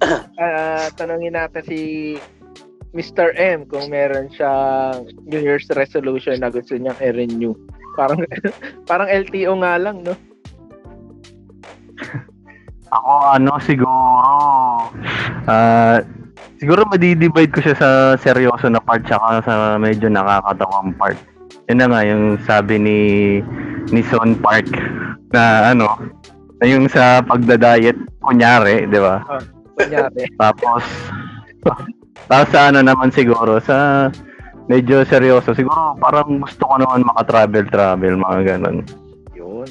ah, 0.43 0.89
tanongin 0.95 1.37
natin 1.37 1.63
si 1.65 1.81
Mr. 2.95 3.35
M 3.35 3.67
kung 3.67 3.91
meron 3.91 4.31
siyang 4.31 5.11
New 5.27 5.43
Year's 5.43 5.67
resolution 5.75 6.39
na 6.39 6.49
gusto 6.49 6.79
niyang 6.79 6.99
i-renew. 7.03 7.53
Parang, 7.99 8.23
parang 8.89 9.11
LTO 9.11 9.59
nga 9.59 9.75
lang, 9.83 10.07
no? 10.07 10.15
Ako 12.95 13.11
ano 13.35 13.59
siguro 13.59 13.91
ah 15.51 15.99
siguro 16.63 16.87
madidivide 16.87 17.51
ko 17.51 17.59
siya 17.59 17.75
sa 17.75 17.91
seryoso 18.15 18.71
na 18.71 18.79
part 18.79 19.03
tsaka 19.03 19.43
sa 19.43 19.55
medyo 19.83 20.07
nakakatawang 20.07 20.95
part. 20.95 21.19
Yun 21.67 21.83
na 21.83 21.87
nga 21.91 22.01
yung 22.07 22.39
sabi 22.47 22.79
ni 22.79 22.99
ni 23.91 24.01
Son 24.07 24.39
Park 24.39 24.71
na 25.35 25.75
ano 25.75 25.99
yung 26.63 26.87
sa 26.87 27.19
pagda-diet 27.21 27.99
kunyari, 28.23 28.87
'di 28.87 29.01
ba? 29.01 29.25
Kunyari. 29.75 30.31
Tapos 30.43 30.83
tapos 32.25 32.49
sa 32.53 32.71
ano 32.71 32.81
naman 32.81 33.11
siguro 33.11 33.59
sa 33.59 34.09
medyo 34.65 35.05
seryoso 35.05 35.53
siguro 35.53 35.97
parang 35.99 36.41
gusto 36.41 36.65
ko 36.65 36.75
naman 36.79 37.05
maka-travel 37.05 37.67
travel 37.69 38.15
mga 38.17 38.41
ganun. 38.55 38.85
Yun. 39.35 39.69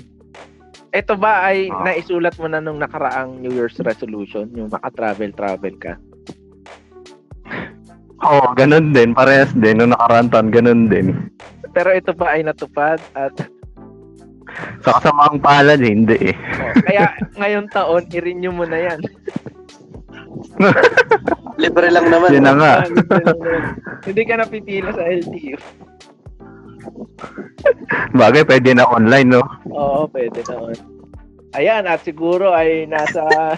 Ito 0.91 1.17
ba 1.17 1.49
ay 1.49 1.73
Ah. 1.73 1.81
naisulat 1.81 2.37
mo 2.37 2.45
na 2.45 2.61
nung 2.61 2.77
nakaraang 2.77 3.41
New 3.41 3.49
Year's 3.49 3.77
resolution, 3.81 4.45
yung 4.53 4.69
maka-travel-travel 4.69 5.73
ka? 5.81 5.93
Oo, 8.23 8.53
ganun 8.53 8.93
din. 8.93 9.11
Parehas 9.11 9.51
din. 9.51 9.81
Nung 9.81 9.91
nakaraan 9.91 10.29
taon, 10.29 10.47
ganun 10.53 10.87
din. 10.87 11.27
Pero 11.73 11.89
ito 11.91 12.13
ba 12.13 12.37
ay 12.37 12.45
natupad 12.45 13.01
at 13.17 13.33
Sa 14.85 14.99
kasamaang 14.99 15.41
palad, 15.41 15.81
hindi 15.81 16.33
eh. 16.33 16.35
oh, 16.35 16.73
kaya 16.85 17.05
ngayon 17.39 17.65
taon 17.73 18.03
i-renew 18.13 18.53
mo 18.53 18.67
na 18.67 18.77
'yan. 18.77 18.99
Libre 21.61 21.87
lang 21.93 22.09
naman. 22.09 22.29
Yun 22.33 22.45
na 22.45 22.55
nga. 22.57 22.73
Hindi 24.03 24.21
ka 24.25 24.33
napipila 24.41 24.89
sa 24.93 25.05
LTO. 25.05 25.57
Bagay, 28.13 28.43
pwede 28.45 28.75
na 28.75 28.89
online, 28.89 29.39
no? 29.39 29.43
Oo, 29.69 30.09
pwede 30.11 30.43
naman. 30.49 30.75
Ayan, 31.53 31.85
at 31.85 32.01
siguro 32.01 32.51
ay 32.51 32.89
nasa 32.89 33.23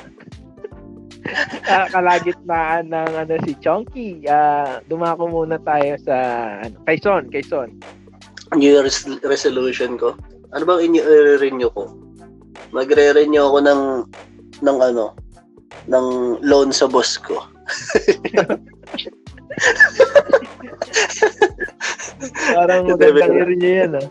ah, 1.71 1.87
kalagitnaan 1.89 2.91
ng 2.91 3.11
ano 3.15 3.33
si 3.47 3.55
Chonky. 3.63 4.27
Ah, 4.27 4.83
dumako 4.85 5.31
muna 5.31 5.57
tayo 5.63 5.95
sa 6.03 6.15
ano, 6.61 6.75
kay 6.85 6.97
Son, 6.99 7.23
kay 7.31 7.43
Son. 7.43 7.71
New 8.53 8.69
Year's 8.69 9.07
resolution 9.25 9.97
ko. 9.97 10.13
Ano 10.55 10.63
bang 10.63 10.95
i-renew 10.95 11.67
ko? 11.75 11.91
Magre-renew 12.71 13.43
ako 13.43 13.59
ng 13.59 13.81
ng 14.63 14.77
ano 14.79 15.11
ng 15.91 16.05
loan 16.39 16.71
sa 16.71 16.87
boss 16.87 17.19
ko. 17.19 17.43
Parang 22.55 22.87
magandang 22.87 23.35
i-renew 23.35 23.73
yan 23.83 23.99
ah. 23.99 24.07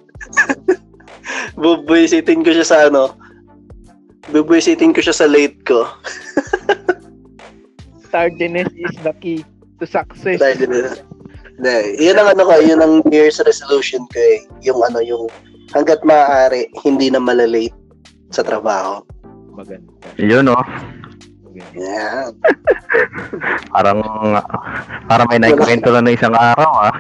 Bubwisitin 1.56 2.44
ko 2.44 2.52
siya 2.52 2.66
sa 2.68 2.78
ano. 2.92 3.16
Bubwisitin 4.28 4.92
ko 4.92 5.00
siya 5.00 5.16
sa 5.16 5.24
late 5.24 5.64
ko. 5.64 5.88
Tardiness 8.12 8.68
is 8.76 8.92
the 9.00 9.16
key 9.18 9.40
to 9.80 9.88
success. 9.88 10.38
Din. 10.60 10.92
Hindi, 11.54 11.76
yun 12.02 12.18
ang 12.18 12.36
ano 12.36 12.42
ko, 12.46 12.52
yun 12.60 12.82
ang 12.82 13.00
New 13.06 13.14
Year's 13.14 13.40
resolution 13.42 14.04
ko 14.10 14.18
eh. 14.18 14.44
Yung 14.66 14.82
ano, 14.82 14.98
yung 15.00 15.30
hanggat 15.72 16.04
maaari, 16.04 16.68
hindi 16.84 17.08
na 17.08 17.22
malalate 17.22 17.72
sa 18.34 18.44
trabaho. 18.44 19.00
Maganda. 19.54 19.94
Yun, 20.18 20.50
no? 20.50 20.58
maganda. 21.54 21.78
Yan. 21.78 22.30
Parang, 23.74 23.98
parang 25.10 25.26
may 25.30 25.40
naikwento 25.42 25.90
lang 25.90 26.06
na 26.06 26.14
isang 26.14 26.34
araw, 26.34 26.90
ah. 26.90 26.94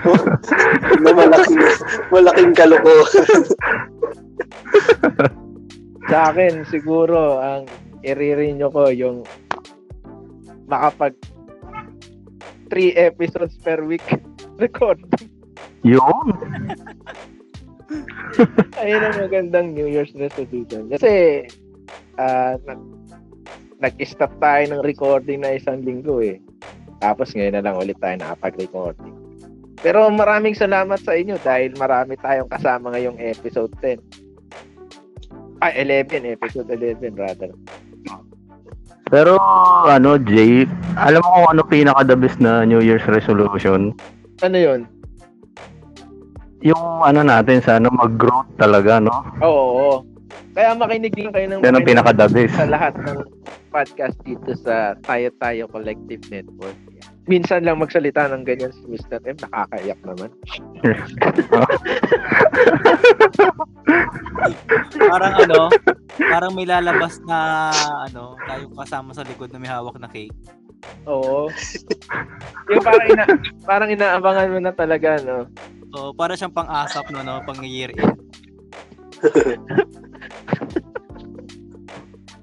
na 1.04 1.10
malaking, 1.12 1.60
malaking 2.08 2.52
kalokohan. 2.56 3.44
Sa 6.10 6.32
akin, 6.32 6.64
siguro, 6.72 7.44
ang 7.44 7.68
i-renew 8.00 8.72
ko 8.72 8.88
yung 8.88 9.28
makapag 10.64 11.12
3 12.72 12.96
episodes 12.96 13.60
per 13.60 13.84
week 13.84 14.04
record. 14.56 15.04
Yun. 15.84 16.32
Ayun 18.78 19.02
ang 19.02 19.16
magandang 19.18 19.66
New 19.74 19.90
Year's 19.90 20.14
resolution. 20.14 20.86
Kasi, 20.90 21.44
ah, 22.16 22.54
nag- 22.64 22.90
nag-stop 23.80 24.30
tayo 24.38 24.62
ng 24.70 24.82
recording 24.84 25.42
na 25.42 25.56
isang 25.56 25.82
linggo 25.82 26.20
eh. 26.20 26.38
Tapos 27.00 27.32
ngayon 27.32 27.56
na 27.56 27.64
lang 27.64 27.80
ulit 27.80 27.96
tayo 27.98 28.14
nakapag-recording. 28.20 29.14
Pero 29.80 30.12
maraming 30.12 30.52
salamat 30.52 31.00
sa 31.00 31.16
inyo 31.16 31.40
dahil 31.40 31.72
marami 31.80 32.12
tayong 32.20 32.52
kasama 32.52 32.92
ngayong 32.92 33.16
episode 33.16 33.72
10. 33.80 33.96
Ay, 35.64 35.84
11. 35.84 36.36
Episode 36.36 36.68
11 36.68 37.16
rather. 37.16 37.52
Pero 39.08 39.40
ano, 39.88 40.20
Jay, 40.20 40.68
alam 40.94 41.24
mo 41.24 41.28
kung 41.34 41.48
ano 41.56 41.62
pinaka 41.64 42.04
the 42.04 42.14
best 42.14 42.38
na 42.38 42.62
New 42.68 42.84
Year's 42.84 43.02
resolution? 43.08 43.96
Ano 44.44 44.56
yun? 44.60 44.86
Yung 46.60 47.00
ano 47.00 47.24
natin 47.24 47.64
sa 47.64 47.80
ano, 47.80 47.88
mag-growth 47.88 48.52
talaga, 48.60 49.00
no? 49.00 49.24
Oo, 49.40 49.64
oo. 49.80 49.96
Kaya 50.52 50.74
makinig 50.74 51.14
din 51.14 51.30
kayo 51.32 51.46
ng 51.46 51.62
Yan 51.62 51.76
ang 51.78 51.86
pinaka 51.86 52.28
sa 52.28 52.66
lahat 52.66 52.94
ng 53.06 53.22
podcast 53.70 54.18
dito 54.26 54.50
sa 54.58 54.98
Tayo 55.06 55.30
Tayo 55.38 55.70
Collective 55.70 56.26
Network. 56.28 56.74
Minsan 57.30 57.62
lang 57.62 57.78
magsalita 57.78 58.26
ng 58.26 58.42
ganyan 58.42 58.74
si 58.74 58.82
Mr. 58.90 59.22
M. 59.22 59.38
Nakakaiyak 59.38 60.02
naman. 60.02 60.34
Parang 65.10 65.34
ano, 65.38 65.70
parang 66.18 66.54
may 66.54 66.66
lalabas 66.66 67.22
na 67.24 67.70
ano, 68.10 68.34
tayo 68.48 68.66
kasama 68.74 69.14
sa 69.14 69.22
likod 69.22 69.54
na 69.54 69.62
may 69.62 69.70
hawak 69.70 69.94
na 70.02 70.10
cake. 70.10 70.34
Oo. 71.06 71.46
yung 72.72 72.82
parang, 72.82 73.06
ina, 73.06 73.24
parang 73.62 73.90
inaabangan 73.92 74.50
mo 74.50 74.58
na 74.58 74.72
talaga, 74.74 75.22
no? 75.22 75.46
So, 75.90 76.14
para 76.14 76.38
siyang 76.38 76.54
pang-asap 76.54 77.10
no, 77.10 77.26
no, 77.26 77.42
pang 77.42 77.58
year 77.66 77.90
end. 77.98 78.18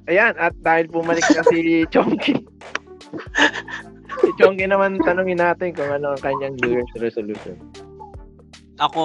Ayan, 0.08 0.36
at 0.40 0.56
dahil 0.64 0.88
bumalik 0.88 1.24
na 1.36 1.44
si 1.52 1.84
Chonky. 1.92 2.40
si 4.24 4.30
Chonky 4.40 4.64
naman 4.68 5.00
tanungin 5.04 5.40
natin 5.40 5.76
kung 5.76 5.92
ano 5.92 6.16
ang 6.16 6.22
kanyang 6.24 6.56
New 6.64 6.80
Year's 6.80 6.94
resolution. 6.96 7.60
Ako, 8.80 9.04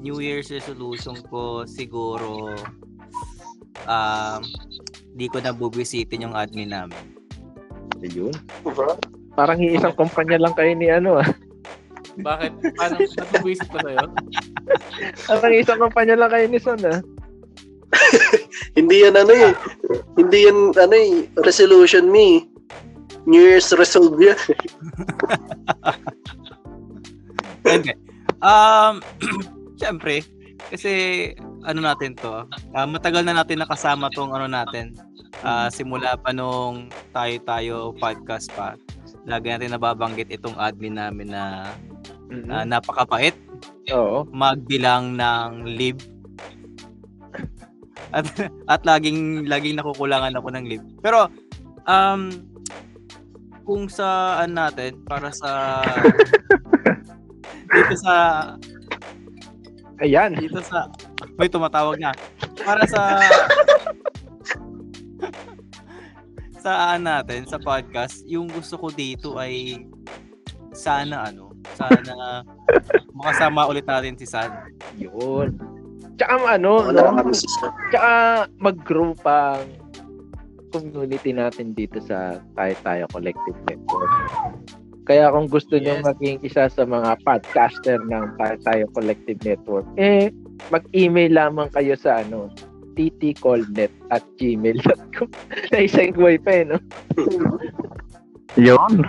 New 0.00 0.20
Year's 0.24 0.48
resolution 0.48 1.20
ko 1.28 1.68
siguro 1.68 2.56
um, 3.84 4.40
di 5.16 5.28
ko 5.28 5.40
na 5.40 5.52
bubisitin 5.52 6.28
yung 6.28 6.36
admin 6.36 6.72
namin. 6.72 7.16
Ayun. 8.00 8.32
Parang 9.36 9.60
iisang 9.60 9.96
kumpanya 9.96 10.40
lang 10.40 10.56
kayo 10.56 10.72
ni 10.72 10.88
ano 10.88 11.20
ah. 11.20 11.28
Bakit? 12.20 12.52
Paano? 12.76 12.96
Natubuisit 13.04 13.68
pa 13.74 13.78
sa'yo? 13.84 14.06
Parang 15.28 15.56
isang 15.56 15.80
kumpanya 15.80 16.16
lang 16.16 16.30
kayo 16.32 16.46
ni 16.48 16.60
Son 16.60 16.80
ah. 16.86 17.00
Hindi 18.78 19.04
yan 19.04 19.16
ano 19.16 19.32
eh. 19.32 19.52
Hindi 20.16 20.38
yan 20.48 20.72
ano 20.76 20.96
eh. 20.96 21.28
Resolution 21.44 22.08
me. 22.08 22.48
New 23.26 23.42
Year's 23.42 23.74
resolve 23.74 24.16
yan. 24.22 24.38
Hindi. 27.66 27.92
Um, 28.38 29.02
syempre, 29.82 30.22
kasi 30.70 30.92
ano 31.66 31.82
natin 31.82 32.14
to, 32.14 32.46
ah, 32.78 32.86
matagal 32.86 33.26
na 33.26 33.42
natin 33.42 33.58
nakasama 33.58 34.06
tong 34.14 34.30
ano 34.30 34.46
natin, 34.46 34.94
ah, 35.42 35.66
simula 35.66 36.14
pa 36.14 36.30
nung 36.30 36.86
tayo-tayo 37.10 37.90
podcast 37.98 38.46
pa. 38.54 38.78
Lagi 39.26 39.50
natin 39.50 39.74
nababanggit 39.74 40.30
itong 40.30 40.54
admin 40.54 40.94
namin 40.94 41.34
na, 41.34 41.74
na 42.30 42.62
napakapait, 42.62 43.34
Oo. 43.90 44.22
magbilang 44.30 45.18
ng 45.18 45.66
leave. 45.66 45.98
At, 48.14 48.22
at 48.70 48.86
laging 48.86 49.50
laging 49.50 49.82
nakukulangan 49.82 50.38
ako 50.38 50.54
ng 50.54 50.64
leave. 50.70 50.86
Pero 51.02 51.26
um 51.90 52.30
kung 53.66 53.90
sa 53.90 54.38
ano 54.46 54.62
natin 54.62 54.94
para 55.02 55.34
sa 55.34 55.82
dito 57.74 57.94
sa 57.98 58.14
Ayan. 59.98 60.38
dito 60.38 60.62
sa 60.62 60.86
may 61.34 61.50
tumatawag 61.50 61.98
na 61.98 62.14
para 62.62 62.86
sa 62.86 63.10
sa 66.66 66.98
ano 66.98 67.06
natin 67.06 67.46
sa 67.46 67.62
podcast 67.62 68.26
yung 68.26 68.50
gusto 68.50 68.74
ko 68.74 68.90
dito 68.90 69.38
ay 69.38 69.86
sana 70.74 71.30
ano 71.30 71.54
sana 71.78 72.42
makasama 73.14 73.70
ulit 73.70 73.86
natin 73.86 74.18
si 74.18 74.26
San 74.26 74.50
Yun. 74.98 75.54
Tsaka 76.16 76.58
ano, 76.58 76.80
Wala 76.90 77.12
no? 77.12 77.22
kami 77.22 77.32
Tsaka 77.92 78.12
mag-grow 78.58 79.12
pa 79.20 79.60
ang 79.60 79.68
community 80.72 81.30
natin 81.30 81.76
dito 81.76 82.00
sa 82.02 82.40
Tayo 82.56 82.74
Tayo 82.82 83.04
Collective 83.14 83.58
Network. 83.68 84.12
Kaya 85.06 85.30
kung 85.30 85.46
gusto 85.46 85.78
nyo 85.78 86.00
Yes. 86.00 86.04
maging 86.08 86.38
isa 86.42 86.66
sa 86.66 86.82
mga 86.82 87.20
podcaster 87.22 88.00
ng 88.00 88.24
Tayo 88.40 88.56
Tayo 88.64 88.84
Collective 88.96 89.38
Network, 89.44 89.86
eh, 90.00 90.32
mag-email 90.72 91.30
lamang 91.36 91.68
kayo 91.70 91.94
sa 91.94 92.24
ano, 92.24 92.48
ttcallnet 92.96 93.92
at 94.10 94.24
gmail.com. 94.40 95.28
Naisegue 95.72 96.40
pa 96.40 96.50
eh, 96.50 96.64
no? 96.64 96.76
Yun. 98.56 99.04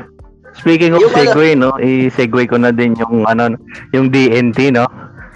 Speaking 0.60 0.94
of 0.98 1.02
Yung 1.02 1.14
ano- 1.14 1.20
segue, 1.24 1.48
no, 1.56 1.70
i-segue 1.80 2.44
ko 2.50 2.58
na 2.60 2.76
din 2.76 2.94
yung 3.00 3.24
ano, 3.24 3.56
yung 3.96 4.12
DNT, 4.12 4.76
no. 4.76 4.86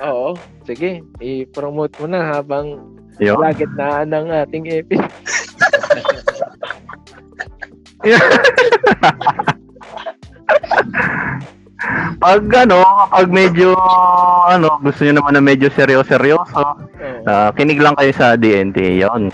Oo. 0.03 0.35
Sige, 0.67 0.99
i-promote 1.23 1.95
mo 2.03 2.11
na 2.11 2.35
habang 2.35 2.99
Yun. 3.17 3.39
lagitnaan 3.39 4.11
ng 4.11 4.27
ating 4.29 4.65
episode. 4.69 5.09
Pag 12.21 12.45
ano, 12.53 12.85
kapag 13.09 13.27
medyo 13.33 13.73
ano, 14.45 14.77
gusto 14.85 15.01
niyo 15.01 15.17
naman 15.17 15.33
na 15.33 15.41
medyo 15.41 15.67
seryoso-seryoso, 15.73 16.63
ah, 17.25 17.49
kinig 17.57 17.81
lang 17.81 17.97
kayo 17.97 18.13
sa 18.13 18.37
DNT, 18.37 19.01
'yon. 19.01 19.33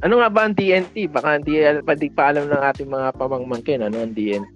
Ano 0.00 0.18
nga 0.18 0.32
ba 0.32 0.48
ang 0.48 0.56
DNT? 0.56 1.12
Baka 1.12 1.36
hindi 1.36 1.60
pa, 1.84 1.92
di 1.92 2.08
pa 2.08 2.32
alam 2.32 2.48
ng 2.48 2.62
ating 2.72 2.88
mga 2.88 3.08
pamangmangkin 3.20 3.84
ano 3.84 4.00
ang 4.00 4.16
DNT. 4.16 4.54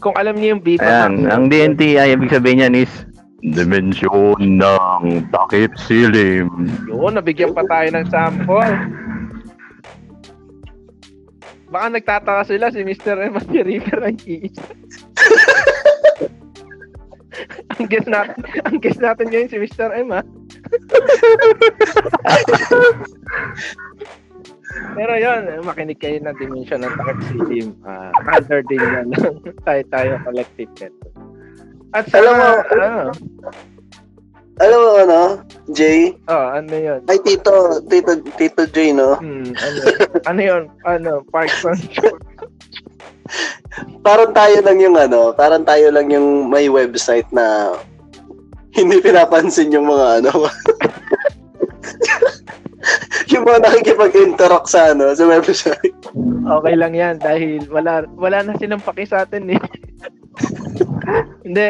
Kung 0.00 0.16
alam 0.16 0.34
niyo 0.40 0.56
yung 0.56 0.64
Viva 0.64 0.88
Ayan, 0.88 1.28
ang 1.28 1.52
DNT 1.52 2.00
ay 2.00 2.16
ibig 2.16 2.32
sabihin 2.32 2.64
niyan 2.64 2.88
is 2.88 2.92
dimensyon 3.40 4.60
ng 4.60 5.28
takip 5.32 5.72
silim. 5.76 6.48
yun, 6.88 7.12
nabigyan 7.16 7.52
pa 7.52 7.64
tayo 7.68 7.88
ng 7.92 8.06
sample. 8.08 8.72
Baka 11.70 11.86
nagtataka 11.94 12.42
sila 12.50 12.74
si 12.74 12.82
Mr. 12.82 13.30
M 13.30 13.38
at 13.38 13.46
si 13.46 13.62
River 13.62 13.98
ang 14.02 14.18
iisa. 14.26 14.60
ang 17.78 17.86
guess 17.86 18.06
natin, 18.10 18.42
ang 18.66 18.78
guess 18.82 18.98
natin 18.98 19.30
ngayon 19.30 19.50
si 19.50 19.58
Mr. 19.62 19.94
M 19.94 20.10
ha. 20.10 20.22
Pero 24.70 25.12
yun, 25.18 25.42
makinig 25.66 25.98
kayo 26.02 26.18
ng 26.18 26.36
dimension 26.38 26.82
ng 26.82 26.94
takip 26.94 27.18
silim. 27.30 27.68
Uh, 27.86 28.10
under 28.30 28.62
din 28.66 28.82
yan 28.82 29.06
ng 29.14 29.38
tayo 29.66 29.82
tayo 29.90 30.18
collective 30.26 30.70
network. 30.78 31.14
At 31.90 32.06
sa 32.06 32.22
Alam 32.22 32.34
mo, 32.38 32.48
ano, 32.70 33.10
Alam 34.60 34.78
mo 34.78 34.90
ano, 35.00 35.20
Jay? 35.72 36.12
oh, 36.28 36.46
ano 36.52 36.74
yun? 36.76 37.00
Ay, 37.08 37.16
Tito, 37.24 37.80
Tito, 37.88 38.12
Tito 38.36 38.62
Jay, 38.68 38.92
no? 38.92 39.16
Hmm, 39.16 39.56
ano, 39.56 39.78
ano 40.28 40.40
yun? 40.40 40.62
Ano, 40.84 41.24
Parkson? 41.32 41.80
Parang 44.04 44.36
tayo 44.36 44.60
lang 44.60 44.78
yung 44.82 44.96
ano, 45.00 45.32
parang 45.32 45.64
tayo 45.64 45.88
lang 45.88 46.12
yung 46.12 46.52
may 46.52 46.68
website 46.68 47.24
na 47.32 47.72
hindi 48.76 49.00
pinapansin 49.00 49.72
yung 49.72 49.88
mga 49.88 50.20
ano. 50.20 50.32
yung 53.32 53.44
mga 53.46 53.60
nakikipag-interact 53.64 54.68
sa 54.68 54.92
ano, 54.92 55.14
sa 55.14 55.24
website. 55.24 55.96
Okay 56.60 56.74
lang 56.74 56.92
yan 56.92 57.16
dahil 57.22 57.64
wala 57.70 58.04
wala 58.18 58.42
na 58.42 58.58
silang 58.58 58.82
paki 58.82 59.06
sa 59.06 59.24
atin 59.24 59.54
eh. 59.54 59.60
Hindi. 61.46 61.68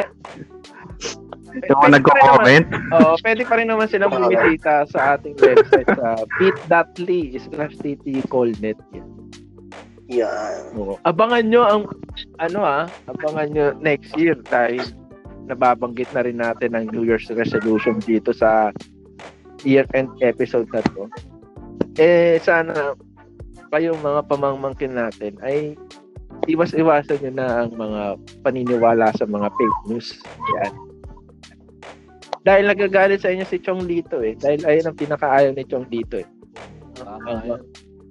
Yung 1.50 1.80
mga 1.82 1.92
nagko-comment, 1.98 2.66
Oo, 2.94 3.12
pwede 3.26 3.42
pa 3.46 3.54
rin 3.58 3.68
naman 3.68 3.86
silang 3.90 4.12
bumisita 4.12 4.86
sa 4.86 5.18
ating 5.18 5.34
website 5.38 5.88
sa 5.98 6.22
bit.ly 6.38 7.34
slash 7.38 7.74
ttcallnet. 7.82 8.78
Yan. 10.10 10.74
Oo. 10.74 10.98
Abangan 11.06 11.44
nyo 11.46 11.62
ang 11.62 11.82
ano 12.42 12.66
ah, 12.66 12.84
abangan 13.06 13.48
nyo 13.54 13.66
next 13.78 14.10
year 14.18 14.34
dahil 14.50 14.82
nababanggit 15.46 16.10
na 16.14 16.22
rin 16.26 16.38
natin 16.38 16.74
ang 16.74 16.90
New 16.90 17.06
Year's 17.06 17.26
resolution 17.30 17.98
dito 18.02 18.34
sa 18.34 18.74
year-end 19.62 20.10
episode 20.22 20.66
na 20.74 20.82
to. 20.94 21.06
Eh, 21.98 22.38
sana 22.42 22.94
kayong 23.70 24.02
mga 24.02 24.26
pamangmangkin 24.26 24.98
natin 24.98 25.38
ay 25.46 25.78
iwas-iwasan 26.50 27.22
nyo 27.22 27.32
na 27.34 27.46
ang 27.66 27.70
mga 27.78 28.02
paniniwala 28.42 29.14
sa 29.14 29.26
mga 29.26 29.46
fake 29.54 29.80
news. 29.90 30.18
Yan. 30.58 30.89
Dahil 32.50 32.66
nagagalit 32.66 33.22
sa 33.22 33.30
inyo 33.30 33.46
si 33.46 33.62
Chong 33.62 33.86
Lito 33.86 34.18
eh. 34.26 34.34
Dahil 34.34 34.66
ayun 34.66 34.90
ang 34.90 34.98
pinakaayaw 34.98 35.54
ni 35.54 35.62
Chong 35.70 35.86
Lito 35.86 36.18
eh. 36.18 36.26
Tama 36.98 37.46
yan. 37.46 37.62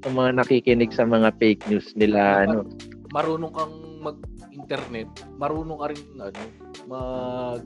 Ang 0.07 0.15
mga 0.15 0.31
nakikinig 0.39 0.95
sa 0.95 1.03
mga 1.03 1.35
fake 1.35 1.67
news 1.67 1.91
nila 1.99 2.47
ano. 2.47 2.63
marunong 3.11 3.51
kang 3.51 3.75
mag-internet, 3.99 5.11
marunong 5.35 5.75
ka 5.75 5.87
rin 5.91 6.03
ano, 6.23 6.43
mag 6.87 7.63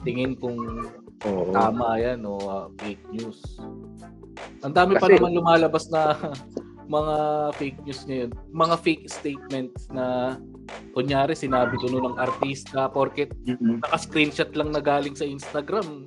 tingin 0.00 0.32
kung 0.40 0.56
Oo. 1.28 1.52
tama 1.52 2.00
yan 2.00 2.24
o 2.24 2.40
ah, 2.48 2.66
fake 2.80 3.04
news. 3.12 3.60
Ang 4.64 4.72
dami 4.72 4.96
pa 4.96 5.04
Kasi- 5.04 5.20
naman 5.20 5.36
lumalabas 5.36 5.84
na 5.92 6.16
mga 6.96 7.16
fake 7.60 7.80
news 7.84 8.00
ngayon. 8.08 8.30
Mga 8.56 8.76
fake 8.80 9.04
statements 9.12 9.84
na 9.92 10.38
kunyari 10.92 11.34
sinabi 11.34 11.78
ko 11.78 11.86
ng 11.88 12.18
artista 12.18 12.90
porket 12.90 13.30
Mm-mm. 13.46 13.80
naka-screenshot 13.82 14.50
lang 14.58 14.74
na 14.74 14.82
galing 14.82 15.14
sa 15.14 15.24
Instagram. 15.24 16.06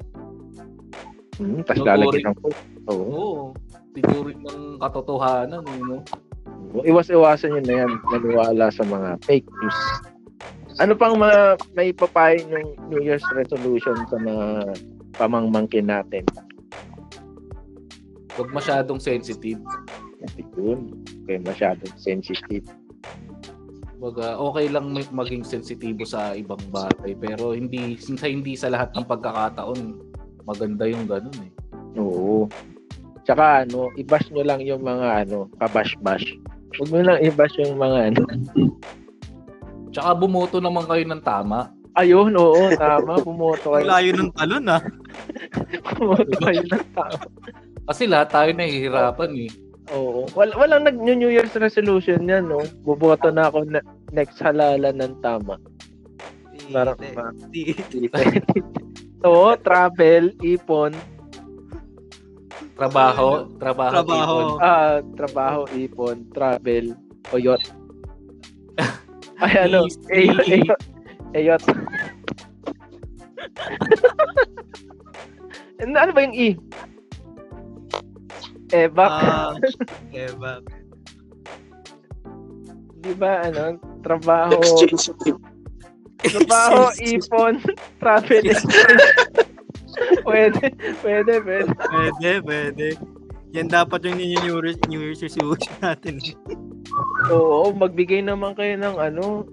Mm, 1.41 1.65
Tapos 1.65 1.81
Tuturing. 1.81 1.87
lalagyan 1.87 2.25
ng 2.29 2.37
Oo. 2.43 2.53
Oo. 2.93 3.33
Tituring 3.93 4.41
ng 4.41 4.61
katotohanan, 4.77 5.61
you 5.65 5.85
know? 5.85 6.01
Iwas-iwasan 6.81 7.61
yun 7.61 7.65
na 7.69 7.75
yan. 7.85 7.91
Maniwala 8.09 8.73
sa 8.73 8.81
mga 8.81 9.21
fake 9.25 9.45
news. 9.45 9.79
Ano 10.81 10.97
pang 10.97 11.13
mga 11.21 11.61
may 11.77 11.93
papayo 11.93 12.41
yung 12.49 12.73
New 12.89 13.01
Year's 13.01 13.21
resolution 13.37 13.93
sa 14.09 14.17
mga 14.17 14.73
pamangmangkin 15.13 15.85
natin? 15.85 16.25
Huwag 18.33 18.49
masyadong 18.49 18.97
sensitive. 18.97 19.61
Yun. 20.57 20.89
Okay, 21.25 21.37
masyadong 21.45 21.93
sensitive. 22.01 22.65
Wag 24.03 24.19
ah, 24.19 24.35
okay 24.35 24.67
lang 24.67 24.91
may- 24.91 25.07
maging 25.15 25.47
sensitibo 25.47 26.03
sa 26.03 26.35
ibang 26.35 26.59
bagay 26.75 27.15
pero 27.15 27.55
hindi 27.55 27.95
sa 27.95 28.27
hindi 28.27 28.51
sa 28.59 28.67
lahat 28.67 28.91
ng 28.91 29.07
pagkakataon 29.07 29.79
maganda 30.43 30.83
yung 30.83 31.07
ganun 31.07 31.39
eh. 31.39 31.51
Oo. 31.95 32.51
Tsaka 33.23 33.63
ano, 33.63 33.87
i-bash 33.95 34.27
nyo 34.35 34.43
lang 34.43 34.59
yung 34.59 34.83
mga 34.83 35.23
ano, 35.23 35.47
kabash-bash. 35.55 36.35
Huwag 36.75 36.89
mo 36.91 36.99
lang 36.99 37.23
i-bash 37.23 37.55
yung 37.63 37.79
mga 37.79 38.11
ano. 38.11 38.21
Tsaka 39.95 40.09
bumoto 40.19 40.59
naman 40.59 40.83
kayo 40.83 41.07
ng 41.07 41.23
tama. 41.23 41.71
Ayun, 41.95 42.35
oo, 42.35 42.73
tama. 42.75 43.21
Pumoto 43.23 43.71
Ang 43.71 43.75
kayo. 43.79 43.87
layo 43.95 44.11
ng 44.19 44.31
talon 44.35 44.65
ah. 44.67 44.81
Pumoto 45.95 46.35
kayo 46.43 46.61
ng 46.67 46.85
tama. 46.91 47.23
Kasi 47.87 48.03
lahat 48.09 48.27
tayo 48.35 48.49
nahihirapan 48.51 49.31
eh. 49.47 49.51
Oo. 49.93 50.25
Wal 50.33 50.51
walang 50.55 50.87
nag 50.87 50.97
New 50.97 51.29
Year's 51.29 51.53
resolution 51.55 52.23
yan, 52.25 52.47
no? 52.47 52.63
Buboto 52.83 53.29
na 53.29 53.51
ako 53.51 53.67
na 53.67 53.83
next 54.13 54.37
halalan 54.37 55.01
ng 55.01 55.17
tama. 55.25 55.57
Parang, 56.69 56.95
Tite. 57.49 57.81
Oo, 59.25 59.57
travel, 59.65 60.31
ipon, 60.45 60.93
Trabaho, 62.73 63.45
trabaho. 63.61 63.93
Trabaho. 63.93 64.37
ipon. 64.41 64.57
ah, 64.61 64.97
trabaho, 65.13 65.61
ipon, 65.77 66.17
travel, 66.33 66.85
oyot. 67.33 67.61
Ay, 69.43 69.69
ano? 69.69 69.85
Eyot. 70.09 70.45
Eyot. 70.47 70.81
Eyot. 71.33 71.63
ano 75.83 75.97
ano 75.99 76.11
ba 76.15 76.21
yung 76.25 76.33
E? 76.37 76.49
Ebak. 78.73 79.11
Ah, 79.11 79.53
Eva. 80.17 80.57
Di 83.05 83.13
ba, 83.13 83.45
ano? 83.45 83.77
Trabaho, 84.03 84.59
Exchange. 84.59 85.39
trabaho, 86.27 86.91
ipon, 87.07 87.53
travel, 88.03 88.43
pwede, 90.27 90.63
pwede, 90.99 91.33
pwede. 91.39 91.71
Pwede, 91.71 92.31
pwede. 92.43 92.87
Yan 93.53 93.69
dapat 93.69 94.03
yung 94.03 94.17
New 94.17 94.27
Year's, 94.27 94.75
New 94.89 94.99
Year's 94.99 95.21
resolution 95.23 95.71
natin. 95.79 96.19
Oo, 97.31 97.71
magbigay 97.71 98.25
naman 98.25 98.57
kayo 98.57 98.75
ng 98.75 98.97
ano, 98.97 99.45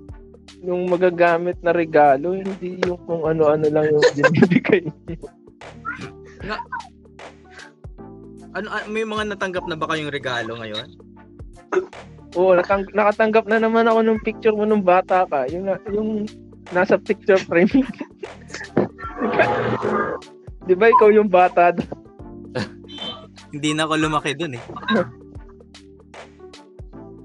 yung 0.64 0.88
magagamit 0.88 1.60
na 1.62 1.70
regalo, 1.70 2.34
hindi 2.34 2.80
yung 2.84 2.98
kung 3.06 3.28
ano-ano 3.28 3.70
lang 3.70 3.86
yung 3.92 4.04
binibigay 4.16 4.88
niyo. 4.88 5.28
Ano, 8.50 8.66
ah, 8.72 8.82
may 8.90 9.06
mga 9.06 9.30
natanggap 9.30 9.64
na 9.70 9.78
ba 9.78 9.86
kayong 9.94 10.10
regalo 10.10 10.58
ngayon? 10.58 10.88
Oo, 12.38 12.54
natang- 12.54 12.90
nakatanggap 12.94 13.44
na 13.50 13.58
naman 13.58 13.90
ako 13.90 14.00
ng 14.06 14.22
picture 14.22 14.54
mo 14.54 14.62
nung 14.62 14.84
bata 14.84 15.26
ka. 15.26 15.50
Yung, 15.50 15.66
na- 15.66 15.82
yung 15.90 16.26
nasa 16.70 16.94
picture 16.94 17.40
frame. 17.42 17.70
Di 20.68 20.74
ba 20.78 20.86
ikaw 20.86 21.10
yung 21.10 21.26
bata? 21.26 21.74
Hindi 23.54 23.74
na 23.74 23.82
ako 23.88 23.94
lumaki 23.98 24.38
dun 24.38 24.54
eh. 24.54 24.62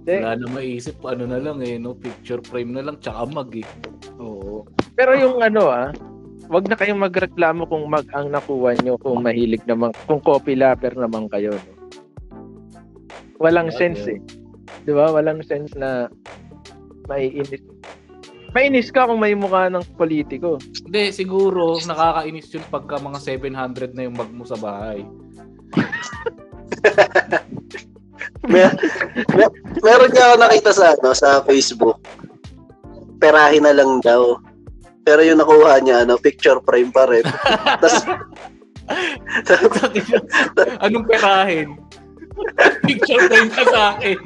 Hindi. 0.02 0.16
Wala 0.22 0.38
na 0.38 0.48
maisip, 0.50 0.98
ano 1.06 1.30
na 1.30 1.38
lang 1.38 1.62
eh, 1.62 1.78
no? 1.78 1.94
Picture 1.94 2.42
frame 2.42 2.74
na 2.74 2.82
lang, 2.82 2.98
tsaka 2.98 3.26
mag 3.30 3.50
eh. 3.54 3.66
Oo. 4.18 4.66
Pero 4.98 5.14
yung 5.14 5.42
ano 5.42 5.70
ah, 5.70 5.90
wag 6.50 6.66
na 6.66 6.78
kayong 6.78 7.02
magreklamo 7.02 7.66
kung 7.66 7.86
mag 7.86 8.06
ang 8.14 8.30
nakuha 8.30 8.78
nyo 8.82 8.98
kung 8.98 9.22
mahilig 9.22 9.62
naman, 9.66 9.94
kung 10.06 10.22
copy 10.22 10.54
lover 10.54 10.94
naman 10.94 11.30
kayo. 11.30 11.54
No? 11.54 11.74
Walang 13.38 13.70
Okay. 13.70 13.78
sense 13.82 14.06
eh. 14.10 14.20
Di 14.86 14.92
ba? 14.94 15.12
Walang 15.14 15.42
sense 15.46 15.74
na 15.78 16.10
maiinis. 17.10 17.62
Mainis 18.56 18.88
ka 18.88 19.04
kung 19.06 19.20
may 19.20 19.36
mukha 19.36 19.68
ng 19.68 19.84
politiko. 20.00 20.56
Hindi, 20.88 21.12
siguro, 21.12 21.76
nakakainis 21.84 22.56
yun 22.56 22.64
pagka 22.72 22.96
mga 23.04 23.20
700 23.20 23.92
na 23.92 24.08
yung 24.08 24.16
mag 24.16 24.32
mo 24.32 24.48
sa 24.48 24.56
bahay. 24.56 25.04
Mer 28.46 28.70
mer- 29.34 29.58
meron 29.82 30.12
niya 30.14 30.24
ako 30.30 30.36
nakita 30.38 30.72
sa 30.74 30.94
ano 30.94 31.10
sa 31.18 31.42
Facebook. 31.46 31.98
Perahin 33.18 33.66
na 33.66 33.74
lang 33.74 34.02
daw. 34.06 34.38
Pero 35.06 35.22
yung 35.22 35.42
nakuha 35.42 35.82
niya 35.82 36.06
ano, 36.06 36.18
picture 36.18 36.62
frame 36.66 36.94
pa 36.94 37.10
rin. 37.10 37.26
Tapos 37.82 38.06
Anong 40.86 41.06
perahin? 41.10 41.74
Picture 42.84 43.22
frame 43.28 43.52
ka 43.52 43.64
sa 43.72 43.82
akin. 43.96 44.18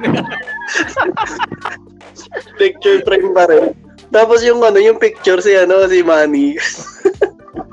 picture 2.58 3.00
frame 3.06 3.30
pa 3.32 3.44
rin. 3.46 3.72
Tapos 4.10 4.42
yung 4.42 4.60
ano, 4.60 4.82
yung 4.82 4.98
picture 4.98 5.38
si 5.38 5.54
ano, 5.54 5.86
si 5.86 6.02
Manny. 6.02 6.58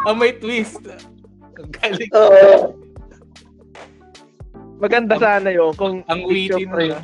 ah, 0.06 0.14
may 0.14 0.38
twist. 0.38 0.82
Ang 1.58 1.72
galing. 1.74 2.12
Oo. 2.14 2.78
Maganda 4.78 5.18
sana 5.18 5.50
yun 5.50 5.74
kung 5.74 6.06
Ang 6.06 6.30
picture 6.30 6.62
witty 6.62 6.70
frame, 6.70 6.94
na. 6.94 7.02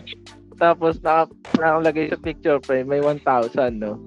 tapos 0.61 1.01
naka, 1.01 1.33
nakalagay 1.57 2.05
sa 2.13 2.21
picture 2.21 2.61
frame, 2.61 2.85
may 2.85 3.01
1,000, 3.01 3.81
no? 3.81 3.97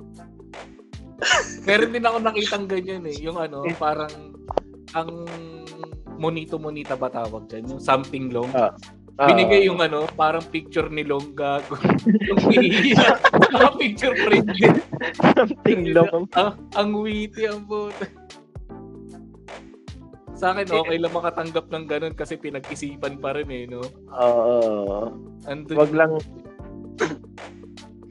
Meron 1.66 1.90
din 1.90 2.06
ako 2.06 2.16
nakitang 2.22 2.70
ganyan 2.70 3.02
eh. 3.10 3.16
Yung 3.26 3.34
ano, 3.34 3.66
parang 3.74 4.12
ang 4.94 5.26
monito-monita 6.16 6.94
ba 6.94 7.10
tawag 7.10 7.50
dyan? 7.50 7.74
Yung 7.74 7.82
something 7.82 8.30
long. 8.30 8.48
Ah. 9.16 9.32
Binigay 9.32 9.64
yung 9.64 9.80
ano, 9.80 10.04
parang 10.12 10.44
picture 10.44 10.92
ni 10.92 11.00
Long 11.00 11.32
gago. 11.32 11.80
yung 12.28 12.40
iiyak. 12.52 13.16
Mga 13.48 13.70
picture 13.80 14.16
frame 14.28 14.48
din. 14.52 14.76
something 15.32 15.82
long. 15.96 16.28
ang, 16.36 16.60
ang 16.76 16.90
witty 16.92 17.48
ang 17.48 17.64
puta. 17.64 18.04
Sa 20.36 20.52
akin, 20.52 20.68
okay 20.68 21.00
lang 21.00 21.16
makatanggap 21.16 21.64
ng 21.72 21.84
ganun 21.88 22.12
kasi 22.12 22.36
pinag-isipan 22.36 23.16
pa 23.16 23.32
rin 23.32 23.48
eh, 23.48 23.64
no? 23.64 23.80
Oo. 24.12 25.16
Andun, 25.48 25.80
Wag 25.80 25.92
lang 25.96 26.12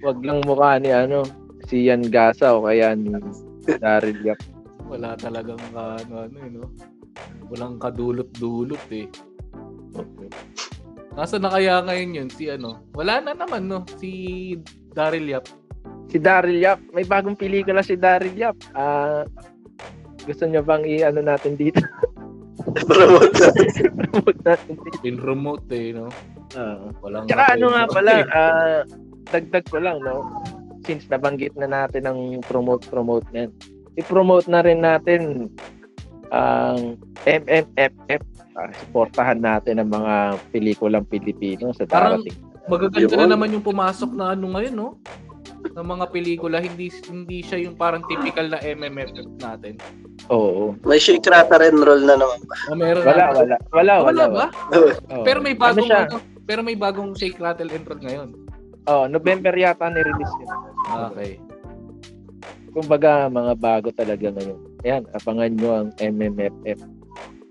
wag 0.02 0.18
lang 0.26 0.42
mukha 0.42 0.82
ni 0.82 0.90
ano, 0.90 1.22
si 1.70 1.86
Yan 1.86 2.10
Gasa 2.10 2.58
o 2.58 2.66
kaya 2.66 2.98
ni 2.98 3.14
Daryl 3.78 4.26
Yap. 4.26 4.42
wala 4.90 5.14
talagang 5.18 5.62
uh, 5.78 6.02
ano, 6.02 6.26
ano, 6.26 6.38
eh, 6.42 6.50
no? 6.50 6.66
Walang 7.54 7.78
kadulot-dulot 7.78 8.86
eh. 8.90 9.06
Nasa 11.16 11.40
na 11.40 11.48
kaya 11.48 11.80
ngayon 11.80 12.18
yun? 12.24 12.30
Si 12.30 12.52
ano? 12.52 12.84
Wala 12.92 13.24
na 13.24 13.32
naman, 13.32 13.72
no? 13.72 13.88
Si 13.96 14.54
Daryl 14.92 15.32
Yap. 15.32 15.48
Si 16.12 16.20
Daryl 16.20 16.60
Yap, 16.60 16.84
may 16.92 17.08
bagong 17.08 17.40
pelikula 17.40 17.80
si 17.80 17.96
Daryl 17.96 18.36
Yap. 18.36 18.60
Ah, 18.76 19.24
gusto 20.28 20.44
niyo 20.44 20.60
bang 20.68 20.84
i-ano 20.84 21.24
natin 21.24 21.56
dito? 21.56 21.80
Promote 22.92 23.32
na. 23.32 23.50
Promote 23.96 24.40
natin 24.44 24.74
dito. 24.76 25.00
In 25.08 25.18
remote 25.24 25.64
eh, 25.72 25.96
no? 25.96 26.12
Ah. 26.52 26.92
Walang 27.00 27.32
Tsaka 27.32 27.46
ano 27.56 27.66
nga 27.72 27.84
pala, 27.88 28.12
ah, 28.36 28.80
dagdag 29.32 29.66
ko 29.72 29.80
lang, 29.80 30.04
no? 30.04 30.28
Since 30.84 31.08
nabanggit 31.08 31.56
na 31.56 31.72
natin 31.72 32.12
ang 32.12 32.44
promote-promote 32.44 33.26
na 33.32 33.48
yan, 33.48 33.52
i-promote 33.96 34.52
na 34.52 34.60
rin 34.60 34.84
natin 34.84 35.48
ang 36.30 36.98
MMFF. 37.24 38.22
Ah, 38.56 38.72
supportahan 38.74 39.38
natin 39.38 39.84
ang 39.84 39.92
mga 39.92 40.14
pelikulang 40.50 41.04
Pilipino 41.04 41.76
sa 41.76 41.84
Parang- 41.84 42.24
darating. 42.24 42.38
Magaganda 42.66 43.14
Yun. 43.14 43.20
na 43.20 43.30
naman 43.30 43.54
yung 43.54 43.62
pumasok 43.62 44.10
na 44.16 44.32
ano 44.32 44.56
ngayon, 44.56 44.74
no? 44.74 44.90
ng 45.66 45.82
mga 45.88 46.06
pelikula, 46.08 46.62
hindi 46.62 46.94
hindi 47.10 47.42
siya 47.42 47.58
yung 47.58 47.74
parang 47.74 48.06
typical 48.06 48.46
na 48.48 48.62
MMFF 48.62 49.26
natin. 49.42 49.82
Oo. 50.30 50.78
May 50.86 51.02
shake 51.02 51.26
rattle 51.26 51.58
and 51.60 51.82
roll 51.82 51.98
na 52.00 52.14
naman. 52.16 52.38
O 52.70 52.78
meron 52.78 53.02
Wala, 53.02 53.18
na- 53.18 53.34
wala. 53.34 53.56
Wala, 53.74 53.92
Ah, 53.92 54.02
wala. 54.06 54.24
wala 54.24 54.24
ba? 54.30 54.46
Pero 55.26 55.42
may 55.42 55.58
bagong 55.58 55.82
Ano 55.82 55.90
siya? 55.90 56.06
ano, 56.08 56.18
pero 56.46 56.62
may 56.62 56.78
bagong 56.78 57.18
shake 57.18 57.42
rattle 57.42 57.74
and 57.74 57.82
roll 57.82 57.98
ngayon. 57.98 58.30
Oh, 58.86 59.10
November 59.10 59.50
yata 59.52 59.90
ni-release 59.90 60.36
yun. 60.38 60.50
Okay. 61.10 61.32
Kumbaga, 62.70 63.26
mga 63.26 63.54
bago 63.58 63.90
talaga 63.90 64.28
ngayon. 64.30 64.60
Ayan, 64.86 65.04
abangan 65.12 65.52
nyo 65.52 65.70
ang 65.76 65.90
MMFF. 65.98 66.80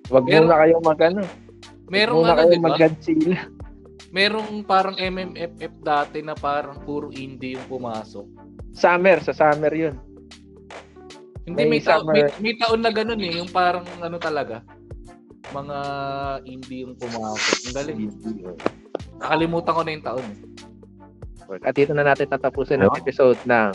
Huwag 0.06 0.24
Meron- 0.24 0.46
muna 0.46 0.60
kayong 0.62 0.84
mag 0.86 1.00
ano. 1.02 1.22
Merong 1.84 2.16
muna 2.16 2.30
ano, 2.30 2.38
kayong 2.38 2.52
di 2.52 2.56
ba? 2.56 2.66
mag-Godzilla. 2.70 3.40
Merong 4.14 4.50
parang 4.62 4.94
MMFF 4.94 5.74
dati 5.82 6.22
na 6.22 6.32
parang 6.32 6.78
puro 6.78 7.10
indie 7.10 7.58
yung 7.58 7.66
pumasok. 7.66 8.22
Summer, 8.70 9.18
sa 9.18 9.34
summer 9.34 9.74
yun. 9.74 9.98
Hindi 11.44 11.60
May 11.60 11.76
may, 11.76 11.80
taon, 11.82 12.06
may, 12.08 12.22
may 12.38 12.54
taon 12.54 12.80
na 12.80 12.88
ganun 12.88 13.20
eh, 13.20 13.36
yung 13.36 13.50
parang 13.50 13.82
ano 13.98 14.16
talaga. 14.16 14.62
Mga 15.50 15.78
indie 16.46 16.86
yung 16.86 16.94
pumasok. 16.94 17.56
Ang 17.68 17.74
galing. 17.74 17.98
Nakalimutan 19.18 19.74
ko 19.74 19.80
na 19.82 19.90
yung 19.92 20.06
taon. 20.06 20.24
eh. 20.24 20.38
At 21.60 21.74
dito 21.74 21.92
na 21.92 22.06
natin 22.06 22.30
tatapusin 22.30 22.80
ang 22.80 22.94
episode 22.94 23.36
ng 23.44 23.74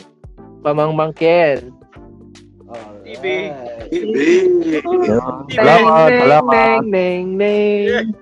Pamangmangkin. 0.59 1.71
TV. 3.09 3.49
Ibi. 3.89 4.85
Salamat, 5.49 6.09
salamat. 6.13 6.85
Neng, 6.85 6.85
neng, 6.93 7.25
neng. 7.41 8.13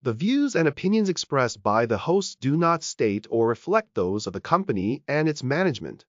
The 0.00 0.16
views 0.16 0.56
and 0.56 0.66
opinions 0.66 1.12
expressed 1.12 1.62
by 1.62 1.84
the 1.84 2.00
host 2.00 2.40
do 2.40 2.56
not 2.56 2.82
state 2.82 3.28
or 3.28 3.46
reflect 3.52 3.92
those 3.92 4.26
of 4.26 4.32
the 4.32 4.40
company 4.40 5.04
and 5.06 5.28
its 5.28 5.44
management. 5.44 6.08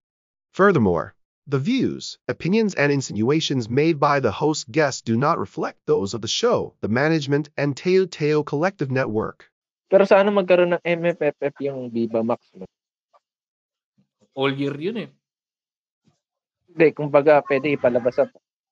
Furthermore, 0.56 1.14
the 1.46 1.60
views, 1.60 2.18
opinions, 2.32 2.74
and 2.74 2.90
insinuations 2.90 3.70
made 3.70 4.00
by 4.00 4.24
the 4.24 4.32
host 4.32 4.72
guests 4.72 5.04
do 5.04 5.20
not 5.20 5.38
reflect 5.38 5.84
those 5.86 6.16
of 6.16 6.24
the 6.24 6.32
show, 6.32 6.74
the 6.80 6.88
management, 6.88 7.52
and 7.58 7.76
Teo 7.76 8.08
Teo 8.08 8.42
Collective 8.44 8.90
Network. 8.90 9.52
Pero 9.92 10.08
sana 10.08 10.32
magkaroon 10.32 10.80
ng 10.80 10.82
MFFF 10.82 11.54
yung 11.60 11.92
Viva 11.92 12.24
Max. 12.24 12.50
All 14.34 14.54
year 14.54 14.74
yun 14.78 14.98
eh. 14.98 15.10
Hindi, 16.74 16.88
kumbaga, 16.98 17.46
pwede 17.46 17.78
ipalabas 17.78 18.18
sa, 18.18 18.26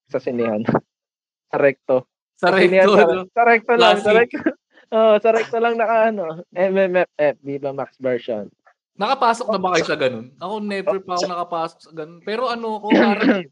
sa 0.09 0.17
sinehan. 0.17 0.65
sa 1.51 1.57
recto. 1.61 2.09
Sa 2.41 2.49
recto, 2.49 2.91
sa, 2.97 3.03
no? 3.05 3.23
sa 3.29 3.43
recto 3.45 3.73
lang. 3.77 3.97
Sa 4.01 4.11
Classic. 4.11 4.17
recto. 4.17 4.41
Oh, 4.91 5.15
sa 5.23 5.31
recto 5.31 5.55
lang 5.55 5.79
naka 5.79 6.11
ano, 6.11 6.43
MMFF, 6.51 7.39
Viva 7.47 7.71
Max 7.71 7.95
version. 7.95 8.51
Nakapasok 8.99 9.47
na 9.47 9.59
ba 9.63 9.71
kayo 9.71 9.85
sa 9.87 9.95
ganun? 9.95 10.35
Ako 10.35 10.59
never 10.59 10.99
pa 10.99 11.15
ako 11.15 11.31
nakapasok 11.31 11.79
sa 11.79 11.91
ganun. 11.95 12.19
Pero 12.27 12.51
ano 12.51 12.75
ko, 12.75 12.91
parang... 12.99 13.47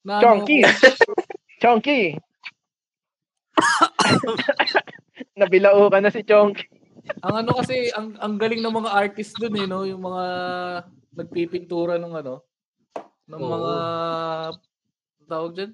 na, 0.00 0.16
ano 0.16 0.24
Chonky! 0.24 0.64
Chonky! 1.60 2.16
Nabilao 5.36 5.92
ka 5.92 6.00
na 6.00 6.08
si 6.08 6.24
Chonky. 6.24 6.64
Ang 7.22 7.34
ano 7.44 7.50
kasi, 7.56 7.88
ang, 7.92 8.14
ang 8.18 8.34
galing 8.36 8.60
ng 8.60 8.74
mga 8.74 8.90
artist 8.90 9.36
dun 9.36 9.56
eh, 9.56 9.66
no? 9.66 9.84
Yung 9.84 10.02
mga 10.02 10.24
nagpipintura 11.14 11.98
ng 11.98 12.14
ano, 12.14 12.42
ng 13.26 13.40
Oo. 13.40 13.50
mga 13.50 13.72
tawag 15.26 15.52
dyan? 15.54 15.72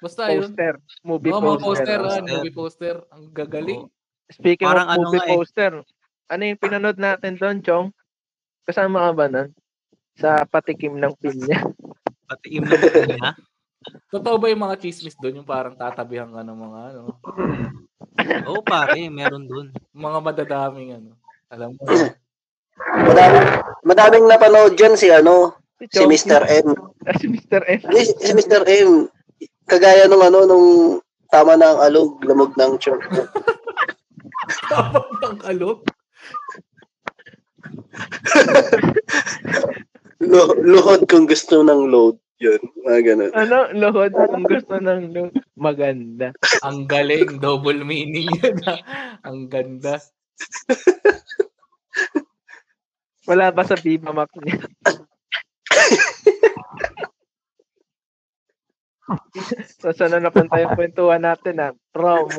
Basta 0.00 0.32
yun. 0.32 0.48
Poster. 0.48 0.74
Movie 1.04 1.28
Mga 1.28 1.40
mga 1.44 1.44
poster. 1.44 1.60
poster, 1.60 1.98
ah, 1.98 2.04
Poster. 2.08 2.24
movie 2.32 2.54
poster. 2.56 2.96
Ang 3.12 3.22
gagaling. 3.30 3.82
Speaking 4.30 4.64
Parang 4.64 4.88
of 4.88 4.94
ano 4.96 5.04
movie 5.04 5.20
nga 5.20 5.26
eh. 5.26 5.36
poster, 5.36 5.72
ano 6.30 6.42
yung 6.46 6.60
pinanood 6.62 6.96
natin 6.96 7.34
doon, 7.36 7.58
Chong? 7.60 7.86
Kasama 8.64 9.10
ka 9.10 9.12
ba 9.12 9.26
nun? 9.28 9.48
Sa 10.16 10.46
patikim 10.46 10.96
ng 10.96 11.12
pinya. 11.18 11.60
Pati 12.24 12.48
im 12.56 12.64
na 12.64 12.76
niya. 12.78 13.30
Totoo 14.12 14.36
ba 14.36 14.52
yung 14.52 14.60
mga 14.60 14.76
chismis 14.76 15.16
doon? 15.16 15.40
Yung 15.40 15.48
parang 15.48 15.72
tatabihan 15.72 16.28
ka 16.28 16.44
ng 16.44 16.58
mga 16.58 16.80
ano, 16.92 17.02
Oo 18.52 18.60
pare, 18.60 19.08
meron 19.08 19.48
dun. 19.48 19.72
mga 19.96 20.18
madadaming 20.20 21.00
ano. 21.00 21.10
Alam 21.48 21.74
mo. 21.74 21.82
Madaming, 22.80 23.46
madaming 23.84 24.26
napanood 24.28 24.76
dyan 24.76 24.94
si 25.00 25.08
ano, 25.08 25.56
si 25.80 25.88
Chong, 25.88 26.12
Mr. 26.12 26.42
M. 26.64 26.68
Ah, 27.08 27.16
si 27.16 27.26
Mr. 27.28 27.62
M. 27.64 27.80
Si 27.88 28.00
si 28.20 28.32
Mr. 28.36 28.62
M. 28.68 29.08
Kagaya 29.64 30.04
nung 30.06 30.20
ano, 30.20 30.44
nung 30.44 30.66
tama 31.32 31.56
na 31.56 31.72
ang 31.72 31.80
alog, 31.80 32.20
lamog 32.26 32.52
ng 32.58 32.76
chok. 32.76 33.00
Tapang 34.70 35.08
ng 35.24 35.38
alok. 35.46 35.78
Lu- 40.20 40.58
luhod 40.60 41.08
kung 41.08 41.24
gusto 41.24 41.64
ng 41.64 41.88
load. 41.88 42.18
Yun, 42.40 42.56
mga 42.88 43.00
ganun. 43.04 43.30
Ano, 43.36 43.68
lohod 43.76 44.16
kung 44.16 44.48
gusto 44.48 44.80
ng 44.80 45.12
lo- 45.12 45.36
maganda. 45.60 46.32
Ang 46.64 46.88
galing. 46.88 47.36
Double 47.36 47.84
meaning 47.84 48.32
yun. 48.32 48.56
Ang 49.20 49.52
ganda. 49.52 50.00
Wala 53.28 53.52
ba 53.52 53.60
sa 53.62 53.76
Viva 53.76 54.10
Max 54.16 54.32
niya? 54.40 54.56
so, 59.80 59.92
saan 59.92 60.16
na 60.16 60.24
napunta 60.24 60.56
yung 60.58 60.72
kwentuhan 60.72 61.20
natin 61.20 61.60
ah? 61.60 61.72
Prom. 61.92 62.32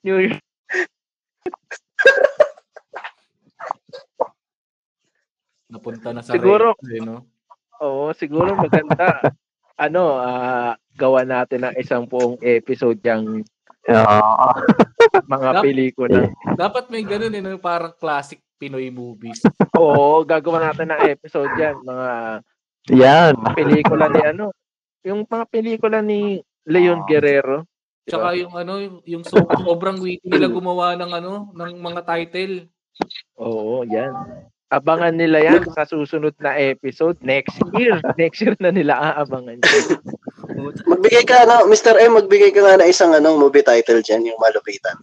New 0.00 0.16
Year. 0.16 0.40
Napunta 5.66 6.14
na 6.14 6.22
sa 6.22 6.32
Siguro- 6.32 6.74
recto, 6.78 6.94
eh, 6.94 7.02
no? 7.02 7.26
Oo, 7.82 8.12
siguro 8.16 8.56
maganda. 8.56 8.96
ano, 9.86 10.16
ah, 10.16 10.72
gawa 10.96 11.24
natin 11.24 11.68
ng 11.68 11.74
isang 11.76 12.08
buong 12.08 12.40
episode 12.40 13.00
yung 13.04 13.44
Ah, 13.86 14.50
mga 15.30 15.50
Dap- 15.54 15.62
pelikula. 15.62 16.18
Dapat 16.58 16.90
may 16.90 17.06
ganun 17.06 17.30
eh, 17.30 17.38
no? 17.38 17.54
parang 17.62 17.94
classic 17.94 18.42
Pinoy 18.58 18.90
movies. 18.90 19.38
Oo, 19.78 20.26
gagawa 20.26 20.72
natin 20.72 20.90
ng 20.90 21.02
episode 21.06 21.52
yan. 21.54 21.76
Mga 21.86 22.08
yan. 22.90 23.34
pelikula 23.54 24.10
ni 24.10 24.20
ano. 24.26 24.50
Yung 25.06 25.22
mga 25.22 25.44
pelikula 25.46 26.02
ni 26.02 26.42
Leon 26.66 27.06
Guerrero. 27.06 27.62
Tsaka 28.06 28.34
yung 28.34 28.54
ano, 28.58 28.80
yung, 28.82 28.96
yung 29.06 29.24
so, 29.26 29.38
sobrang 29.62 30.02
witty 30.02 30.26
nila 30.26 30.50
gumawa 30.50 30.98
ng 30.98 31.10
ano, 31.10 31.32
ng 31.54 31.72
mga 31.78 32.00
title. 32.02 32.66
Oo, 33.38 33.86
yan. 33.86 34.14
Abangan 34.66 35.14
nila 35.14 35.46
yan 35.46 35.62
sa 35.70 35.86
susunod 35.86 36.34
na 36.42 36.58
episode 36.58 37.14
next 37.22 37.54
year. 37.78 38.02
Next 38.18 38.42
year 38.42 38.58
na 38.58 38.74
nila 38.74 38.98
aabangan 38.98 39.62
yan. 39.62 40.02
Magbigay 40.90 41.22
ka, 41.22 41.46
ano, 41.46 41.70
Mr. 41.70 41.94
M, 42.02 42.18
magbigay 42.18 42.50
ka 42.50 42.66
nga 42.66 42.82
na 42.82 42.90
isang 42.90 43.14
ano, 43.14 43.38
movie 43.38 43.62
title 43.62 44.02
dyan, 44.02 44.26
yung 44.26 44.34
malupitan. 44.42 44.98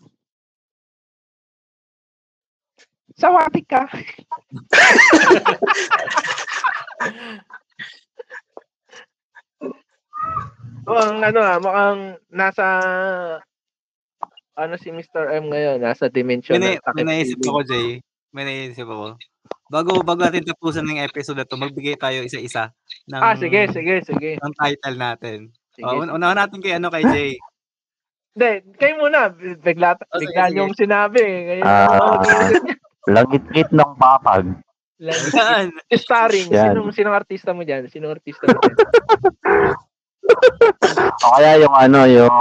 Sawabi 3.15 3.63
ka. 3.63 3.87
oh, 10.91 10.99
ang 10.99 11.23
ano 11.23 11.39
ah, 11.39 11.55
mukhang 11.63 12.19
nasa 12.27 12.67
ano 14.59 14.75
si 14.75 14.91
Mr. 14.91 15.39
M 15.39 15.47
ngayon, 15.47 15.79
nasa 15.79 16.11
dimension 16.11 16.59
May, 16.59 16.75
na, 16.75 16.83
may 16.99 17.07
naisip 17.07 17.39
ako, 17.39 17.63
Jay. 17.63 18.03
May 18.35 18.43
naisip 18.43 18.91
ako. 18.91 19.15
Bago 19.73 20.05
bago 20.05 20.21
natin 20.21 20.45
tapusan 20.45 20.85
ng 20.85 21.01
episode 21.01 21.33
na 21.33 21.49
to, 21.49 21.57
magbigay 21.57 21.97
tayo 21.97 22.21
isa-isa 22.21 22.69
ng, 23.09 23.17
Ah, 23.17 23.33
sige, 23.33 23.65
sige, 23.73 24.05
sige. 24.05 24.37
ng 24.37 24.53
title 24.53 24.97
natin. 25.01 25.37
sige. 25.73 25.81
Oh, 25.81 25.97
un- 25.97 26.13
unahan 26.13 26.37
natin 26.37 26.61
kay 26.61 26.77
ano 26.77 26.93
kay 26.93 27.01
Jay. 27.03 27.31
Hindi, 28.33 28.51
kayo 28.77 28.93
muna. 28.99 29.33
Bigla, 29.33 29.97
Oh, 30.05 30.17
sige, 30.17 30.29
bigla 30.29 30.45
sige. 30.47 30.77
sinabi. 30.77 31.21
eh. 31.21 31.39
Ngayon, 31.43 31.65
Ah. 31.65 31.85
ako 31.87 32.05
mag-iisip 32.13 32.61
niya. 32.63 32.75
Langit-ngit 33.03 33.69
ng 33.71 33.91
papag. 33.95 34.45
Lang- 34.95 35.25
Yan. 35.33 35.65
Starring. 35.91 36.47
Yan. 36.47 36.65
Sinong, 36.71 36.89
sinong 36.93 37.17
artista 37.17 37.49
mo 37.51 37.61
dyan? 37.61 37.89
Sinong 37.89 38.13
artista 38.13 38.45
mo 38.45 38.57
dyan? 38.59 38.77
O 41.19 41.33
kaya 41.33 41.59
yung 41.59 41.75
ano, 41.75 42.07
yung 42.07 42.37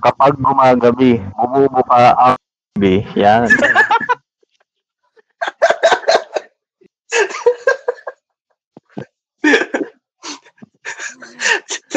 kapag 0.00 0.34
gumagabi, 0.36 1.22
bumubuka 1.32 2.12
ang 2.12 2.34
gabi. 2.74 3.06
Yan. 3.14 3.46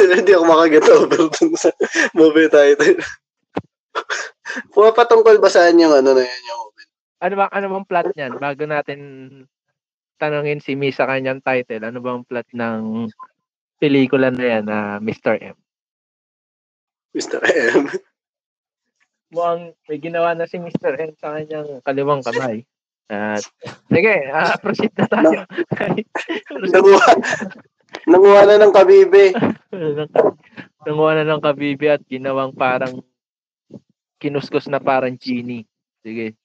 Hindi 0.00 0.32
ako 0.32 0.44
makaget 0.48 0.84
over 0.90 1.28
dun 1.28 1.52
sa 1.56 1.70
movie 2.16 2.48
title. 2.48 2.98
Pumapatungkol 4.74 5.38
ba 5.38 5.50
saan 5.52 5.78
yung 5.78 5.92
ano 5.92 6.16
na 6.16 6.22
yun 6.24 6.42
yung 6.48 6.60
movie? 6.66 6.88
ano 7.20 7.34
ba 7.36 7.46
ano 7.52 7.66
bang 7.68 7.86
plot 7.86 8.06
niyan? 8.16 8.32
Bago 8.40 8.64
natin 8.64 9.00
tanungin 10.16 10.60
si 10.64 10.72
Mi 10.76 10.88
sa 10.92 11.04
kanyang 11.08 11.44
title, 11.44 11.84
ano 11.84 12.00
bang 12.00 12.24
plot 12.24 12.48
ng 12.56 13.08
pelikula 13.80 14.32
na 14.32 14.44
yan 14.44 14.64
na 14.64 14.78
Mr. 15.00 15.36
M? 15.40 15.56
Mr. 17.12 17.40
M. 17.44 17.88
mukhang 19.30 19.72
may 19.86 19.98
ginawa 20.02 20.34
na 20.34 20.48
si 20.48 20.58
Mr. 20.58 20.96
M 20.98 21.12
sa 21.16 21.38
kanyang 21.38 21.84
kaliwang 21.86 22.24
kamay. 22.24 22.66
At, 23.10 23.42
sige, 23.90 24.14
ah, 24.30 24.54
proceed 24.62 24.94
na 24.94 25.06
tayo. 25.10 25.42
Nanguha, 26.70 27.10
nanguha 28.06 28.40
na 28.46 28.62
ng 28.62 28.70
kabibe. 28.70 29.34
Nanguha 30.86 31.12
na 31.18 31.26
ng 31.26 31.42
kabibi 31.42 31.90
at 31.90 32.06
ginawang 32.06 32.54
parang 32.54 33.02
kinuskus 34.22 34.70
na 34.70 34.78
parang 34.78 35.18
genie. 35.18 35.66
Sige. 36.06 36.38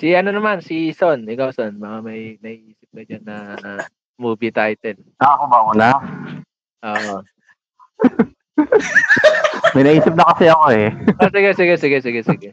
Si 0.00 0.16
ano 0.16 0.32
naman, 0.32 0.64
si 0.64 0.96
Son. 0.96 1.20
Ikaw, 1.28 1.52
Son. 1.52 1.76
Mga 1.76 1.98
may 2.00 2.40
naisip 2.40 2.88
ka 2.88 3.04
dyan 3.04 3.22
na 3.22 3.36
movie 4.16 4.50
title. 4.50 4.96
Ako 5.20 5.44
ba 5.52 5.58
una? 5.68 5.88
Oo. 6.88 7.20
May 9.72 9.88
naisip 9.88 10.12
na 10.12 10.28
kasi 10.28 10.52
ako 10.52 10.66
eh. 10.74 10.92
Ah, 11.16 11.30
sige, 11.32 11.50
sige, 11.56 11.74
sige, 11.80 11.98
sige, 12.04 12.20
sige. 12.20 12.50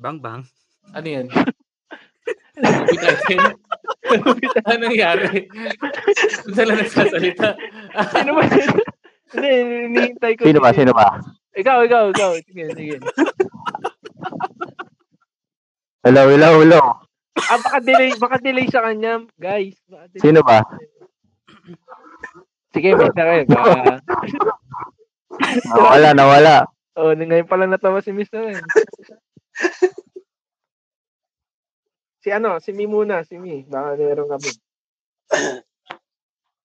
Bang 0.00 0.16
bang. 0.18 0.40
Ano 0.96 1.06
yan? 1.06 1.26
Movie 2.60 2.98
title? 4.48 4.64
ano 4.66 4.82
nangyari? 4.88 5.44
Saan 6.50 6.66
lang 6.66 6.78
nagsasalita? 6.80 7.48
Sino 8.10 8.30
ba? 8.34 8.42
Hindi, 9.30 9.50
hinihintay 9.86 10.32
ko. 10.34 10.42
Sino 10.48 10.58
ba? 10.58 10.70
si- 10.72 10.82
Sino 10.82 10.92
ba? 10.92 11.06
Ikaw, 11.52 11.78
ikaw, 11.84 12.04
ikaw. 12.10 12.30
Sige, 12.42 12.64
sige. 12.74 12.96
Hello, 16.00 16.22
hello, 16.26 16.50
hello. 16.58 16.80
Ah, 17.38 17.58
baka 17.60 17.78
delay, 17.80 18.10
baka 18.16 18.36
delay 18.40 18.66
sa 18.66 18.82
kanya, 18.82 19.20
guys. 19.36 19.76
Baka 19.86 20.04
delay. 20.10 20.22
Sino 20.24 20.40
ba? 20.40 20.58
Sige, 22.72 22.88
Mr. 22.94 23.26
M. 23.36 23.46
Baka, 23.46 24.00
Nawala, 25.70 26.10
nawala. 26.12 26.56
oh, 26.94 27.12
ngayon 27.12 27.46
pa 27.46 27.56
lang 27.56 27.70
natawa 27.70 28.00
si 28.00 28.10
Mr. 28.10 28.50
M. 28.50 28.60
si 32.22 32.28
ano, 32.32 32.60
si 32.60 32.72
Mi 32.72 32.86
muna, 32.86 33.24
si 33.24 33.36
Mi. 33.38 33.64
Baka 33.68 33.96
meron 33.98 34.28
kami. 34.30 34.50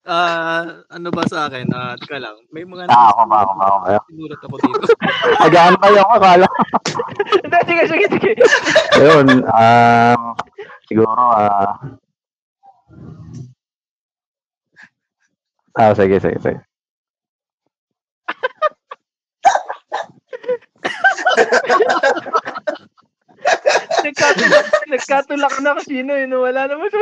Ah, 0.05 0.85
ano 0.93 1.09
ba 1.09 1.25
sa 1.25 1.49
akin? 1.49 1.65
Ah, 1.73 1.97
tika 1.97 2.21
lang. 2.21 2.37
May 2.53 2.61
mga 2.61 2.85
Ah, 2.93 3.09
ako 3.09 3.25
ba, 3.25 3.41
ako 3.41 3.53
ba, 3.57 3.65
ako 3.65 3.77
ba. 3.81 3.89
sinulat 4.05 4.37
ako 4.45 4.55
dito. 4.61 4.85
Agaan 5.49 5.75
kayo 5.81 5.97
ako, 6.05 6.13
akala 6.21 6.45
ko. 6.45 6.61
Hindi, 7.41 7.59
sige, 7.65 7.83
sige, 7.89 8.05
sige. 8.13 8.31
Ayun, 9.01 9.27
um, 9.49 10.21
siguro, 10.85 11.09
ah, 11.33 11.73
ah, 15.73 15.93
sige, 15.97 16.21
sige, 16.21 16.37
sige. 16.37 16.59
Nagkatulak, 24.05 24.67
nagkatulak 24.85 25.55
na 25.65 25.73
kasi 25.81 26.01
sino 26.01 26.13
yun. 26.13 26.37
Wala 26.37 26.69
naman. 26.69 26.93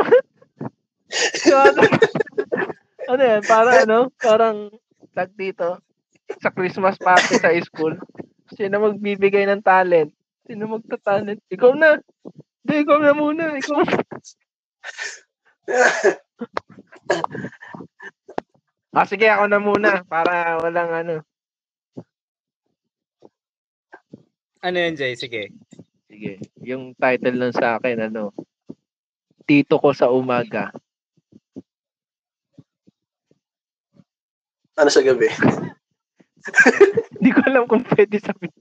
So, 1.12 1.52
ano, 1.52 1.84
ano 3.12 3.22
yan, 3.22 3.42
para 3.44 3.84
ano, 3.84 4.08
parang 4.16 4.72
tag 5.12 5.36
dito, 5.36 5.76
sa 6.40 6.48
Christmas 6.50 6.96
party 6.96 7.36
sa 7.36 7.52
school, 7.60 8.00
sino 8.56 8.80
magbibigay 8.80 9.44
ng 9.46 9.60
talent? 9.60 10.08
Sino 10.48 10.64
magta-talent? 10.68 11.40
Ikaw 11.52 11.72
na. 11.76 12.00
Hindi, 12.64 12.74
ikaw 12.84 12.98
na 13.00 13.12
muna. 13.12 13.52
Ikaw 13.56 13.80
na. 13.84 13.96
ah, 18.96 19.06
sige, 19.08 19.28
ako 19.28 19.44
na 19.48 19.58
muna 19.60 20.04
para 20.04 20.56
walang 20.60 20.92
ano. 20.92 21.22
ano 24.64 24.76
yun, 24.80 24.96
Jay? 24.96 25.16
Sige. 25.16 25.52
Sige, 26.14 26.38
yung 26.62 26.94
title 26.94 27.34
nun 27.34 27.50
sa 27.50 27.74
akin, 27.74 28.06
ano, 28.06 28.30
Tito 29.50 29.82
ko 29.82 29.90
sa 29.90 30.14
umaga. 30.14 30.70
Ano 34.78 34.88
sa 34.94 35.02
gabi? 35.02 35.26
Hindi 37.18 37.30
ko 37.34 37.40
alam 37.50 37.66
kung 37.66 37.82
pwede 37.82 38.22
sabihin. 38.22 38.54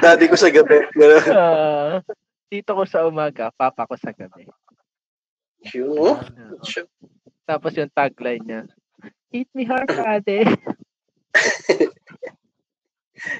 Daddy 0.00 0.32
ko 0.32 0.36
sa 0.40 0.48
gabi. 0.48 0.80
Ah, 1.28 2.00
tito 2.48 2.72
ko 2.72 2.88
sa 2.88 3.04
umaga, 3.04 3.52
papa 3.52 3.84
ko 3.84 4.00
sa 4.00 4.16
gabi. 4.16 4.48
Yung, 5.76 6.16
Ah, 6.16 6.24
Tapos 7.44 7.76
yung 7.76 7.92
tagline 7.92 8.40
niya, 8.40 8.62
Hit 9.28 9.52
me 9.52 9.68
hard, 9.68 9.92
ate. 9.92 10.48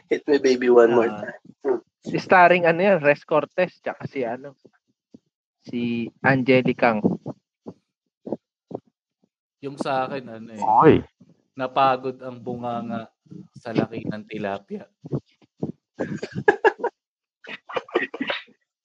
hit 0.09 0.23
me 0.27 0.39
baby 0.39 0.69
one 0.71 0.93
more 0.93 1.11
Ah, 1.11 1.21
time. 1.23 1.81
starring 2.19 2.67
ano 2.67 2.81
yan, 2.83 2.99
Res 2.99 3.23
Cortez, 3.23 3.79
tsaka 3.79 4.07
si 4.07 4.27
ano, 4.27 4.55
si 5.63 6.11
Angelicang. 6.21 6.99
Yung 9.63 9.79
sa 9.79 10.07
akin, 10.07 10.27
ano 10.27 10.51
eh, 10.51 10.59
Oy, 10.59 10.95
napagod 11.55 12.19
ang 12.19 12.43
bunganga 12.43 13.07
sa 13.55 13.71
laki 13.71 14.03
ng 14.05 14.25
tilapia. 14.27 14.91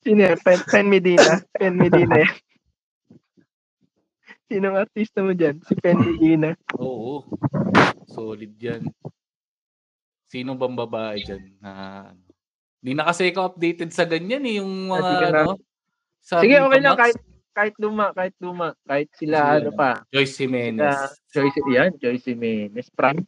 Sino 0.02 0.20
yan? 0.22 0.38
Pen, 0.40 0.60
Pen 0.70 0.86
Medina? 0.86 1.42
Pen 1.52 1.74
Medina 1.74 2.14
yan. 2.22 2.34
Sinong 4.48 4.80
artista 4.80 5.20
mo 5.20 5.36
dyan? 5.36 5.60
Si 5.68 5.76
Pen 5.76 6.00
Medina. 6.00 6.56
Oo. 6.80 7.26
Solid 8.08 8.54
yan. 8.56 8.88
Sino 10.28 10.52
bang 10.54 10.76
babae 10.76 11.24
dyan 11.24 11.56
na? 11.58 11.72
Hindi 12.78 12.92
na 12.94 13.08
kasi 13.08 13.32
ako 13.32 13.56
updated 13.56 13.90
sa 13.90 14.04
ganyan 14.04 14.44
eh, 14.44 14.60
yung 14.60 14.70
mga 14.86 15.00
Ah, 15.00 15.18
ka 15.18 15.26
na- 15.26 15.40
ano. 15.42 15.52
Sa 16.20 16.34
Sige, 16.44 16.56
okay 16.60 16.78
lang. 16.78 16.94
Kahit, 16.94 17.18
kahit 17.50 17.74
luma, 17.80 18.06
kahit 18.12 18.36
luma. 18.38 18.68
Kahit 18.84 19.08
sila, 19.16 19.36
Sige, 19.40 19.56
ano 19.58 19.70
pa. 19.72 19.90
Joyce 20.12 20.34
Jimenez. 20.36 20.94
Sila, 21.26 21.48
Joyce, 21.48 21.60
yan, 21.66 21.90
Joyce 21.96 22.24
Jimenez. 22.28 22.86
Prime. 22.92 23.24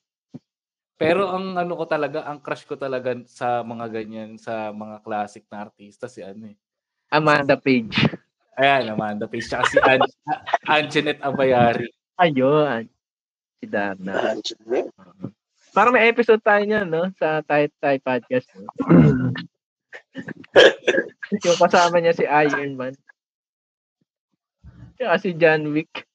Pero 0.95 1.33
ang 1.33 1.57
ano 1.57 1.73
ko 1.75 1.89
talaga, 1.89 2.29
ang 2.29 2.39
crush 2.39 2.69
ko 2.69 2.77
talaga 2.77 3.17
sa 3.25 3.65
mga 3.65 3.89
ganyan, 3.89 4.37
sa 4.37 4.69
mga 4.69 5.01
classic 5.01 5.49
na 5.49 5.65
artista, 5.65 6.05
si 6.05 6.21
ano 6.21 6.53
eh. 6.53 6.57
Amanda 7.09 7.57
Page. 7.57 7.97
Ayan, 8.55 8.93
Amanda 8.93 9.25
Page. 9.25 9.49
Tsaka 9.49 9.65
si 9.67 9.81
An- 9.81 10.05
Anjanette 10.77 11.25
Abayari. 11.25 11.89
Ayun. 12.21 12.85
Si 13.57 13.65
Darna. 13.65 14.13
Ah, 14.13 14.37
dyan, 14.37 14.61
eh. 14.77 14.87
Parang 15.71 15.95
may 15.95 16.11
episode 16.11 16.43
tayo 16.43 16.63
niyan, 16.67 16.91
no? 16.91 17.07
Sa 17.15 17.47
Tay 17.47 17.71
Tay 17.79 18.03
Podcast. 18.03 18.51
No? 18.59 18.67
yung 21.47 21.59
kasama 21.59 22.03
niya 22.03 22.15
si 22.15 22.27
Iron 22.27 22.75
Man. 22.75 22.95
Tsaka 24.99 25.15
si 25.23 25.31
John 25.39 25.71
Wick. 25.71 26.07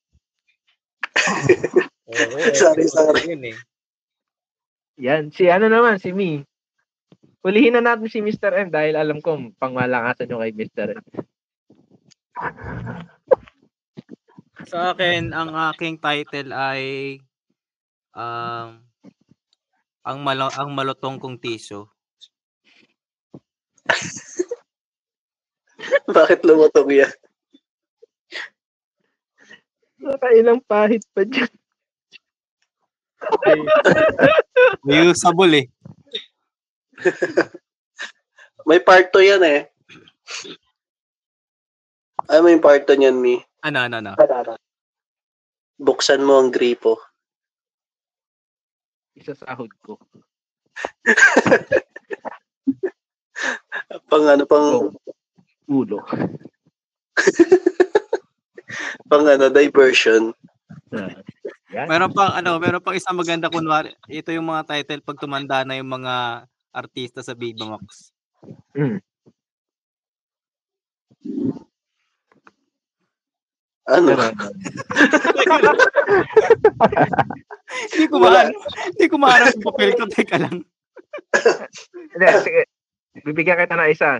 Sorry, 2.53 2.85
sorry. 2.85 3.33
Yun 3.33 3.49
eh. 3.49 3.57
Yan. 5.01 5.33
Si 5.33 5.49
ano 5.49 5.65
naman, 5.65 5.97
si 5.97 6.13
Mi. 6.13 6.45
Hulihin 7.41 7.73
na 7.73 7.81
natin 7.81 8.05
si 8.05 8.21
Mr. 8.21 8.53
M 8.53 8.69
dahil 8.69 8.93
alam 8.93 9.17
ko 9.25 9.41
pangmalakasan 9.57 10.29
yung 10.29 10.45
kay 10.45 10.53
Mr. 10.53 10.93
M. 10.93 11.01
Sa 14.69 14.93
akin, 14.93 15.33
ang 15.33 15.49
aking 15.73 15.97
title 15.97 16.53
ay 16.53 17.17
um, 18.13 18.84
ang 20.05 20.21
malo 20.21 20.53
ang 20.53 20.69
malutong 20.71 21.17
kong 21.17 21.41
tiso. 21.41 21.89
Bakit 26.15 26.45
lumutong 26.45 26.93
yan? 26.93 27.13
Nakailang 29.97 30.61
pahit 30.69 31.01
pa 31.09 31.25
dyan. 31.25 31.49
May 34.85 35.09
usable 35.09 35.65
eh. 35.65 35.67
May 38.69 38.81
part 38.81 39.13
2 39.13 39.31
yan 39.35 39.43
eh. 39.45 39.61
Ay, 42.25 42.41
may 42.41 42.57
part 42.57 42.89
2 42.89 42.97
niyan, 42.97 43.21
Mi. 43.21 43.37
Ano, 43.61 43.85
ano, 43.85 44.01
ano. 44.01 44.11
Buksan 45.77 46.25
mo 46.25 46.41
ang 46.41 46.49
gripo. 46.49 46.97
Isasahod 49.25 49.73
ko. 49.81 49.97
Pang 54.05 54.25
ano, 54.29 54.45
pang, 54.45 54.93
Ulo. 55.65 55.97
pang 59.09 59.25
ano, 59.25 59.49
diversion. 59.49 60.29
Yan. 61.73 61.89
Meron 61.89 62.13
pang 62.13 62.31
ano, 62.37 62.61
meron 62.61 62.85
pang 62.85 62.93
isang 62.93 63.17
maganda 63.17 63.49
kunwari. 63.49 63.97
Ito 64.05 64.29
yung 64.29 64.45
mga 64.45 64.69
title 64.69 65.01
pag 65.01 65.17
tumanda 65.17 65.65
na 65.65 65.75
yung 65.81 65.89
mga 65.89 66.45
artista 66.69 67.25
sa 67.25 67.33
Viva 67.33 67.65
Max. 67.65 68.13
Mm. 68.77 69.01
Ano? 73.85 74.17
Hindi 77.93 78.05
ko 78.09 78.15
maano. 78.17 78.57
Hindi 78.89 79.05
ko 79.05 79.15
mahanap 79.21 79.53
yung 79.53 79.65
papel 79.69 79.89
ko. 79.93 80.03
Teka 80.09 80.37
lang. 80.41 80.65
Hindi, 81.93 82.25
sige. 82.41 82.61
Bibigyan 83.21 83.61
kita 83.61 83.77
ng 83.77 83.91
isa. 83.93 84.17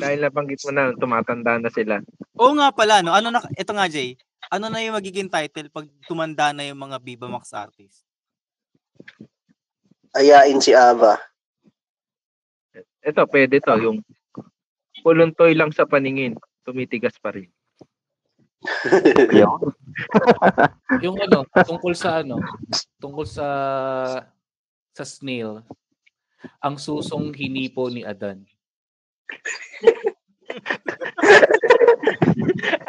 Dahil 0.00 0.18
nabanggit 0.24 0.64
mo 0.66 0.70
na, 0.72 0.96
tumatanda 0.96 1.60
na 1.60 1.70
sila. 1.70 2.00
Oo 2.40 2.56
nga 2.56 2.72
pala, 2.72 3.04
no? 3.04 3.12
Ano 3.12 3.28
na, 3.28 3.44
ito 3.54 3.72
nga, 3.76 3.86
Jay. 3.86 4.16
Ano 4.48 4.72
na 4.72 4.80
yung 4.80 4.96
magiging 4.96 5.28
title 5.28 5.68
pag 5.68 5.86
tumanda 6.08 6.50
na 6.56 6.64
yung 6.64 6.80
mga 6.80 6.96
Viva 7.04 7.28
Max 7.28 7.52
artist? 7.52 8.02
Ayain 10.16 10.58
si 10.58 10.74
Ava. 10.74 11.20
Ito, 13.04 13.28
pwede 13.30 13.60
to. 13.62 13.76
Yung 13.78 14.02
puluntoy 15.04 15.54
lang 15.54 15.70
sa 15.70 15.86
paningin, 15.86 16.34
tumitigas 16.66 17.14
pa 17.20 17.30
rin. 17.36 17.46
Yun. 19.32 19.60
Yung 21.04 21.16
ano, 21.16 21.48
tungkol 21.48 21.96
sa 21.96 22.20
ano, 22.20 22.36
tungkol 23.00 23.24
sa 23.24 23.48
sa 24.92 25.04
snail, 25.04 25.64
ang 26.60 26.76
susong 26.76 27.32
hinipo 27.32 27.88
ni 27.88 28.04
Adan. 28.04 28.44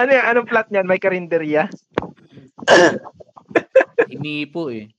Ano 0.01 0.09
yan? 0.11 0.25
Anong 0.33 0.49
plot 0.49 0.67
niyan? 0.73 0.87
May 0.89 0.97
karinderya? 0.97 1.69
Hinipo 4.09 4.73
eh. 4.73 4.89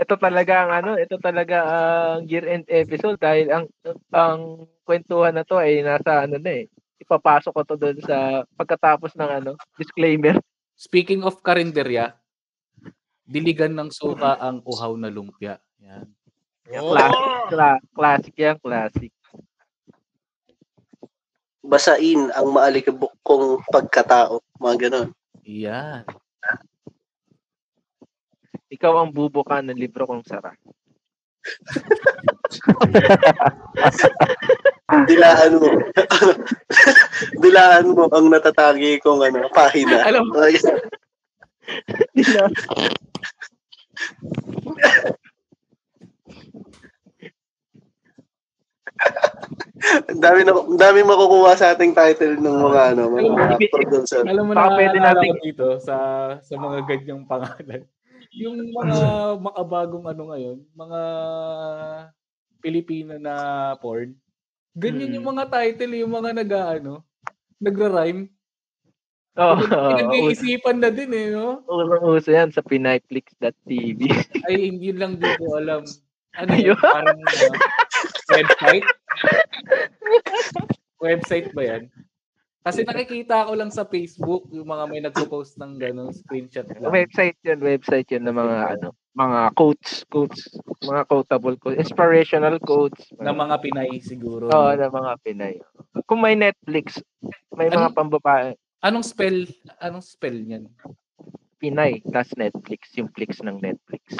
Ito 0.00 0.14
talaga 0.16 0.54
ang 0.64 0.70
ano, 0.70 0.90
ito 0.96 1.18
talaga 1.18 1.56
ang 1.66 2.30
year-end 2.30 2.70
episode 2.70 3.18
dahil 3.18 3.50
ang 3.50 3.66
ang 4.14 4.70
kwentuhan 4.86 5.34
na 5.34 5.44
to 5.44 5.58
ay 5.58 5.82
nasa 5.82 6.24
ano 6.24 6.38
na 6.38 6.64
eh. 6.64 6.70
Ipapasok 7.00 7.52
ko 7.56 7.62
to 7.64 7.80
doon 7.80 7.96
sa 8.04 8.44
pagkatapos 8.60 9.16
ng 9.16 9.30
ano, 9.40 9.52
disclaimer. 9.80 10.36
Speaking 10.76 11.24
of 11.24 11.40
karinderya, 11.40 12.12
diligan 13.24 13.72
ng 13.72 13.88
suka 13.88 14.36
ang 14.36 14.60
uhaw 14.68 14.92
na 15.00 15.08
lumpia. 15.08 15.56
Yan. 15.80 16.04
Classic, 16.70 17.26
cla- 17.50 17.82
classic 17.96 18.34
yan, 18.36 18.56
classic. 18.60 19.12
Basain 21.60 22.32
ang 22.36 22.48
maalikabok 22.52 23.12
kong 23.24 23.64
pagkatao. 23.68 24.40
Mga 24.60 24.76
ganon. 24.88 25.08
Yan. 25.44 26.04
Ikaw 28.70 29.02
ang 29.02 29.10
bubuka 29.10 29.58
ng 29.64 29.74
libro 29.74 30.06
kong 30.06 30.22
sara. 30.22 30.54
Dilaan 35.06 35.52
mo. 35.58 35.70
Dilaan 37.44 37.86
mo 37.94 38.10
ang 38.10 38.26
natatagi 38.26 38.98
kong 38.98 39.22
ano, 39.22 39.46
pahina. 39.54 40.02
Alam 40.02 40.26
mo- 40.28 40.42
Ang 50.10 50.20
dami 50.20 50.44
na, 50.44 50.52
ang 50.52 50.76
dami 50.76 51.00
makukuha 51.00 51.56
sa 51.56 51.72
ating 51.72 51.96
title 51.96 52.36
ng 52.36 52.56
mga 52.60 52.80
ano, 52.92 53.02
mga 53.16 53.56
producer. 53.72 54.22
Alam 54.28 54.50
mo 54.50 54.52
Baka 54.52 54.68
na 54.68 54.76
pwede 54.76 54.98
natin- 55.00 55.40
dito 55.40 55.80
sa 55.80 55.96
sa 56.44 56.54
mga 56.60 56.84
ganyang 56.84 57.24
pangalan. 57.24 57.80
Yung 58.36 58.60
mga 58.70 58.98
makabagong 59.40 60.06
ano 60.06 60.22
ngayon, 60.30 60.58
mga 60.76 61.00
Pilipino 62.60 63.16
na 63.16 63.34
porn. 63.80 64.12
Ganyan 64.80 65.16
yung 65.20 65.28
mga 65.36 65.44
title, 65.52 65.92
yung 66.00 66.12
mga 66.16 66.30
nag-ano, 66.40 67.04
nagra-rhyme. 67.60 68.32
Oh, 69.36 69.56
Pinag-iisipan 69.60 70.80
na 70.80 70.90
din 70.90 71.12
eh, 71.12 71.36
no? 71.36 71.62
Uso 72.02 72.32
yan 72.32 72.50
sa 72.50 72.64
pinayflix.tv. 72.64 74.00
Ay, 74.48 74.72
hindi 74.72 74.90
lang 74.96 75.20
din 75.20 75.36
ko 75.36 75.60
alam. 75.60 75.84
Ano 76.40 76.52
yun? 76.56 76.80
Parang 76.80 77.20
uh, 77.20 77.52
website? 78.32 78.86
website 80.98 81.48
ba 81.52 81.62
yan? 81.62 81.82
Kasi 82.60 82.84
nakikita 82.84 83.48
ko 83.48 83.56
lang 83.56 83.72
sa 83.72 83.88
Facebook 83.88 84.44
yung 84.52 84.68
mga 84.68 84.84
may 84.88 85.00
nagpo-post 85.00 85.56
ng 85.56 85.80
gano'n, 85.80 86.12
screenshot 86.12 86.68
lang. 86.76 86.92
website 86.92 87.40
yun, 87.40 87.60
website 87.64 88.08
yun 88.12 88.28
ng 88.28 88.36
mga 88.36 88.56
ano, 88.76 88.92
mga 89.10 89.40
quotes, 89.58 90.06
quotes, 90.06 90.46
mga 90.86 91.02
quotable 91.10 91.56
quotes, 91.58 91.82
inspirational 91.82 92.56
quotes. 92.62 93.10
Na 93.18 93.34
mga 93.34 93.58
Pinay 93.58 93.98
siguro. 93.98 94.46
Oo, 94.48 94.70
ng 94.70 94.92
mga 94.94 95.12
Pinay. 95.26 95.54
Kung 96.06 96.22
may 96.22 96.38
Netflix, 96.38 97.02
may 97.52 97.66
mga 97.66 97.90
Ano? 97.90 97.96
pambabae, 97.96 98.54
Anong 98.80 99.04
spell? 99.04 99.44
Anong 99.76 100.00
spell 100.00 100.40
niyan? 100.40 100.64
Pinay, 101.60 102.00
plus 102.00 102.32
Netflix, 102.32 102.96
yung 102.96 103.12
Flix 103.12 103.44
ng 103.44 103.60
Netflix. 103.60 104.16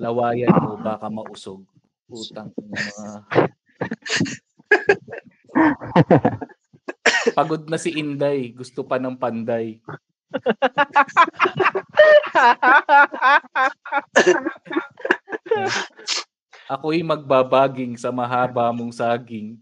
Lawayan 0.00 0.48
mo, 0.56 0.80
baka 0.80 1.12
mausog. 1.12 1.60
Utang 2.08 2.48
ng 2.56 2.72
mga... 2.72 3.12
Pagod 7.36 7.68
na 7.68 7.76
si 7.76 7.92
Inday, 7.92 8.56
gusto 8.56 8.80
pa 8.80 8.96
ng 8.96 9.20
panday. 9.20 9.76
Ako'y 16.70 17.02
magbabaging 17.02 17.98
sa 17.98 18.14
mahaba 18.14 18.70
mong 18.70 18.94
saging. 18.94 19.58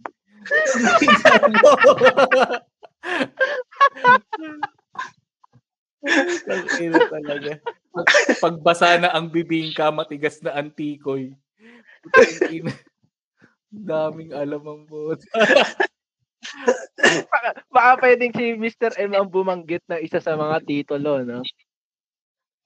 Pagbasa 8.38 9.00
na 9.00 9.08
ang 9.16 9.32
bibingka, 9.32 9.88
matigas 9.88 10.44
na 10.44 10.60
antikoy. 10.60 11.32
Daming 13.72 14.32
alam 14.32 14.64
ang 14.64 14.82
bot. 14.88 15.20
baka, 17.30 17.48
baka 17.68 17.90
pwedeng 18.02 18.32
si 18.34 18.54
Mr. 18.54 18.94
M 18.98 19.12
ang 19.14 19.28
bumanggit 19.28 19.82
na 19.90 19.98
isa 19.98 20.22
sa 20.22 20.38
mga 20.38 20.62
titulo, 20.64 21.22
no? 21.22 21.42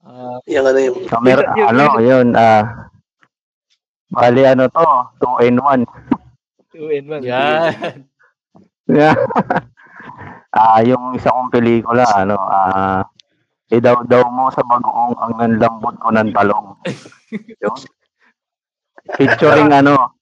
Ah, 0.02 0.38
Yung 0.50 0.66
ano 0.66 0.78
yung 0.82 0.96
So, 1.06 1.22
meron, 1.22 1.46
Yung- 1.54 1.68
ano, 1.70 1.84
yun, 2.02 2.26
ah, 2.34 2.90
bali 4.10 4.42
ano 4.44 4.66
to, 4.68 4.86
2 5.22 5.46
in 5.46 5.56
1. 5.56 5.86
Two 6.72 6.88
in 6.90 7.04
one. 7.08 7.22
yan. 7.24 8.08
Yeah. 8.88 9.16
Ah, 10.52 10.84
yung 10.84 11.16
isa 11.16 11.32
kong 11.32 11.48
pelikula, 11.48 12.04
ano, 12.12 12.36
ah, 12.36 13.00
idaw-daw 13.72 14.28
mo 14.28 14.52
sa 14.52 14.60
bagoong 14.60 15.16
ang 15.16 15.32
nanlambot 15.40 15.96
ko 15.96 16.12
ng 16.12 16.28
talong. 16.36 16.76
Yun. 17.64 17.80
Featuring 19.16 19.72
ano, 19.72 20.12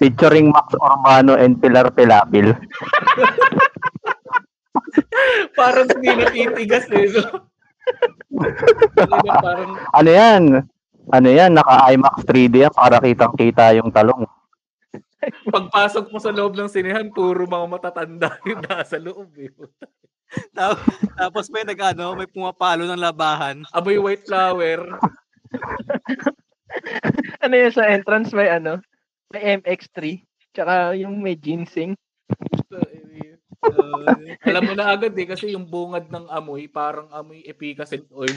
featuring 0.00 0.48
Max 0.48 0.72
Urbano 0.80 1.36
and 1.36 1.60
Pilar 1.60 1.92
Pilapil. 1.92 2.56
Parang 5.60 5.86
hindi 5.92 6.08
natitigas 6.08 6.88
eh. 6.88 7.20
Parang 9.44 9.76
Ano 9.92 10.10
yan? 10.10 10.64
Ano 11.12 11.28
yan? 11.28 11.52
Naka-IMAX 11.52 12.24
3D 12.24 12.64
yan 12.64 12.72
para 12.72 12.96
kitang-kita 12.96 13.76
yung 13.76 13.92
talong. 13.92 14.24
pagpasok 15.52 16.08
mo 16.08 16.16
sa 16.16 16.32
loob 16.32 16.56
ng 16.56 16.72
sinehan, 16.72 17.12
puro 17.12 17.44
mga 17.44 17.66
matatanda 17.68 18.40
yung 18.48 18.64
nasa 18.64 18.96
loob. 18.96 19.28
Eh. 19.36 19.52
Tapos, 21.18 21.52
may 21.52 21.60
nag 21.68 21.76
ano, 21.92 22.16
may 22.16 22.24
pumapalo 22.24 22.88
ng 22.88 22.96
labahan. 22.96 23.60
Amoy 23.76 24.00
white 24.00 24.24
flower. 24.24 24.96
Ano 27.42 27.54
yun 27.58 27.74
sa 27.74 27.84
entrance 27.90 28.30
may 28.30 28.48
ano? 28.48 28.80
May 29.30 29.62
MX3. 29.62 29.98
Tsaka 30.50 30.98
yung 30.98 31.22
may 31.22 31.38
ginseng. 31.38 31.94
Uh, 33.60 34.34
alam 34.42 34.62
mo 34.66 34.74
na 34.74 34.90
agad 34.90 35.14
eh, 35.14 35.26
kasi 35.28 35.54
yung 35.54 35.68
bungad 35.68 36.10
ng 36.10 36.26
amoy, 36.26 36.66
parang 36.66 37.06
amoy 37.14 37.44
efficacent 37.46 38.08
oil. 38.10 38.34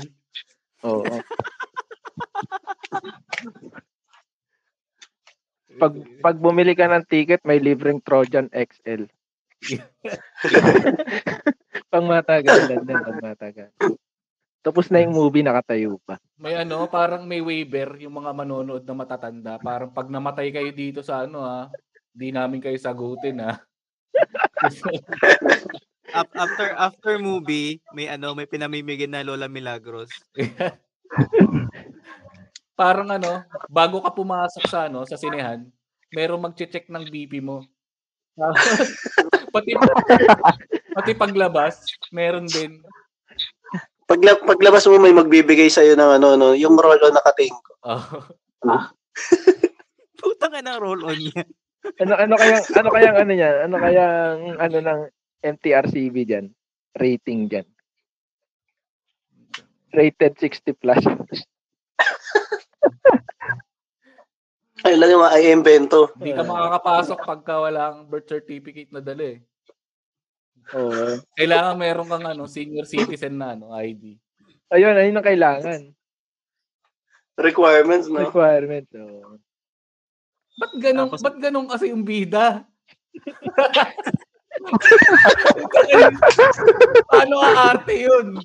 Oo. 0.86 1.18
pag 5.82 5.94
pag 6.22 6.38
bumili 6.38 6.78
ka 6.78 6.86
ng 6.86 7.08
ticket, 7.10 7.42
may 7.42 7.58
libreng 7.58 7.98
Trojan 8.04 8.52
XL. 8.54 9.10
pang 11.92 12.06
matagalan 12.06 12.84
din, 12.86 13.00
pang 13.00 13.20
matagalan. 13.24 13.74
Tapos 14.64 14.88
na 14.88 15.04
yung 15.04 15.12
movie, 15.12 15.44
nakatayo 15.44 16.00
pa. 16.08 16.16
May 16.40 16.56
ano, 16.56 16.88
parang 16.88 17.28
may 17.28 17.44
waiver 17.44 18.00
yung 18.00 18.24
mga 18.24 18.32
manonood 18.32 18.84
na 18.88 18.96
matatanda. 18.96 19.60
Parang 19.60 19.92
pag 19.92 20.08
namatay 20.08 20.56
kayo 20.56 20.72
dito 20.72 21.04
sa 21.04 21.28
ano 21.28 21.44
ha, 21.44 21.68
di 22.16 22.32
namin 22.32 22.64
kayo 22.64 22.80
sagutin 22.80 23.38
ha. 23.44 23.60
Af- 26.16 26.36
After 26.36 26.68
after 26.78 27.14
movie, 27.18 27.82
may 27.92 28.06
ano, 28.06 28.38
may 28.38 28.46
pinamimigay 28.46 29.10
na 29.10 29.26
Lola 29.26 29.50
Milagros. 29.50 30.14
parang 32.80 33.10
ano, 33.10 33.42
bago 33.66 33.98
ka 34.00 34.14
pumasok 34.14 34.64
sa 34.70 34.86
ano, 34.86 35.04
sa 35.10 35.18
sinehan, 35.18 35.66
merong 36.14 36.50
magche-check 36.50 36.86
ng 36.88 37.10
BP 37.10 37.42
mo. 37.42 37.66
pati 39.54 39.78
pati 40.94 41.12
paglabas, 41.18 41.82
meron 42.14 42.46
din. 42.46 42.82
Pagla, 44.04 44.36
paglabas 44.44 44.84
mo 44.88 45.00
may 45.00 45.16
magbibigay 45.16 45.72
sa 45.72 45.84
ng 45.84 46.20
ano 46.20 46.36
no, 46.36 46.52
yung 46.52 46.76
rolo 46.76 47.08
na 47.10 47.24
kating 47.24 47.56
ko. 47.56 47.72
Oh. 47.88 48.04
Putang 50.20 50.56
ina 50.56 50.80
roll 50.80 51.04
on 51.04 51.20
niya. 51.20 51.44
Ano 52.00 52.16
ano 52.16 52.34
kaya 52.40 52.64
ano 52.80 52.90
kaya 52.92 53.10
ano 53.12 53.32
niyan? 53.36 53.56
Ano 53.68 53.76
kaya 53.76 54.06
ano 54.56 54.78
ng 54.80 55.02
MTRCB 55.44 56.16
diyan? 56.24 56.48
Rating 56.96 57.52
diyan. 57.52 57.68
Rated 59.94 60.34
60 60.40 60.74
plus. 60.80 61.04
Ay 64.84 65.00
lang 65.00 65.16
yung 65.16 65.24
i-invento. 65.24 66.12
Hindi 66.20 66.36
ka 66.36 66.44
makakapasok 66.44 67.20
pagka 67.24 67.56
walang 67.64 68.04
birth 68.08 68.28
certificate 68.28 68.92
na 68.92 69.00
dala 69.00 69.40
eh. 69.40 69.44
Oo. 70.72 71.20
Kailangan 71.36 71.76
meron 71.76 72.08
kang 72.08 72.26
ano, 72.26 72.48
senior 72.48 72.88
citizen 72.88 73.36
na 73.36 73.54
ano, 73.58 73.76
ID. 73.76 74.16
Ayun, 74.72 74.96
ayun 74.96 75.18
ang 75.20 75.28
kailangan. 75.28 75.82
Requirements, 77.38 78.08
no? 78.08 78.24
Requirement. 78.24 78.88
Oo. 78.98 79.38
Ba't 80.54 80.74
ganun, 80.78 81.10
Tapos- 81.10 81.24
ba't 81.26 81.38
ganun 81.42 81.68
kasi 81.68 81.90
yung 81.90 82.06
bida? 82.06 82.64
Paano 87.10 87.36
arte 87.42 87.94
yun? 88.06 88.38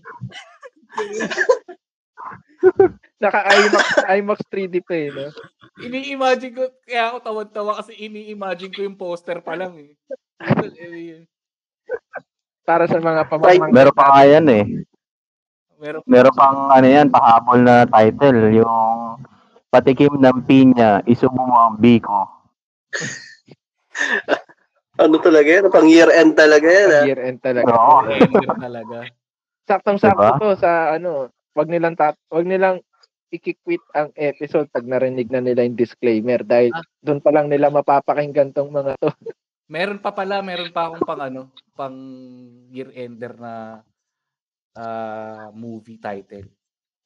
Naka 3.23 3.41
IMAX 3.55 3.87
IMAX 4.19 4.39
3D 4.51 4.75
pa 4.83 4.95
eh, 4.97 5.09
no? 5.13 5.31
Ini-imagine 5.79 6.53
ko, 6.55 6.63
kaya 6.83 7.13
ako 7.13 7.17
tawad-tawa 7.23 7.73
kasi 7.79 7.95
ini-imagine 7.95 8.73
ko 8.75 8.81
yung 8.83 8.99
poster 8.99 9.39
pa 9.45 9.55
lang 9.55 9.79
eh. 9.79 9.95
Para 12.63 12.85
sa 12.85 12.99
mga 12.99 13.27
pamamangkin. 13.27 13.73
Meron 13.73 13.95
pa 13.95 14.05
nga 14.07 14.23
yan 14.25 14.47
eh. 14.49 14.65
Meron 15.79 16.03
Meron 16.05 16.35
pang 16.35 16.69
ano 16.69 16.85
yan, 16.85 17.09
pahabol 17.09 17.63
na 17.63 17.87
title. 17.87 18.51
Yung 18.53 19.17
patikim 19.69 20.17
ng 20.17 20.43
pinya, 20.43 21.01
isubo 21.05 21.39
mo 21.39 21.57
ang 21.59 21.77
biko. 21.77 22.27
Ano 24.99 25.23
talaga 25.23 25.47
yan? 25.47 25.71
Pang 25.71 25.87
year 25.87 26.11
end 26.11 26.35
talaga 26.35 26.67
yan, 26.67 26.91
ah. 26.91 27.05
Year 27.07 27.21
end 27.23 27.39
talaga. 27.39 27.71
Oo. 27.71 28.03
ender 28.05 28.51
talaga. 28.59 28.97
Saktong-sakto 29.63 30.19
Diba? 30.19 30.41
to 30.43 30.59
sa 30.59 30.91
ano, 30.91 31.31
wag 31.55 31.71
nilang 31.71 31.95
tat 31.95 32.19
wag 32.27 32.43
nilang 32.43 32.83
i-quit 33.29 33.79
ang 33.93 34.11
episode 34.17 34.67
pag 34.67 34.83
narinig 34.83 35.29
na 35.29 35.39
nila 35.39 35.63
yung 35.63 35.79
disclaimer 35.79 36.43
dahil 36.43 36.73
Ah. 36.73 36.83
doon 36.99 37.21
pa 37.21 37.31
lang 37.31 37.47
nila 37.47 37.71
mapapakinggan 37.71 38.51
tong 38.51 38.75
mga 38.75 38.99
to. 38.99 39.07
Meron 39.69 40.01
pa 40.01 40.17
pala, 40.17 40.41
meron 40.41 40.73
pa 40.73 40.89
akong 40.89 41.05
pang 41.05 41.21
ano, 41.21 41.53
pang 41.77 41.97
year 42.73 42.89
ender 42.97 43.37
na 43.37 43.85
ah, 44.73 45.53
movie 45.53 46.01
title. 46.01 46.49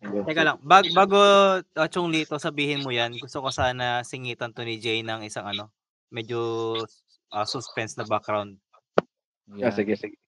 Teka 0.03 0.43
lang, 0.43 0.59
bag, 0.67 0.91
bago 0.91 1.19
uh, 1.63 1.89
Chong 1.91 2.11
Lito 2.11 2.35
sabihin 2.35 2.83
mo 2.83 2.91
yan, 2.91 3.15
gusto 3.23 3.39
ko 3.39 3.55
sana 3.55 4.03
singitan 4.03 4.51
to 4.51 4.67
ni 4.67 4.83
Jay 4.83 4.99
ng 5.07 5.23
isang 5.23 5.47
ano, 5.47 5.71
medyo 6.11 6.75
uh, 7.31 7.47
suspense 7.47 7.95
na 7.95 8.03
background. 8.03 8.59
Ah, 9.59 9.71
Yan. 9.71 9.75
sige, 9.75 9.95
sige. 9.95 10.19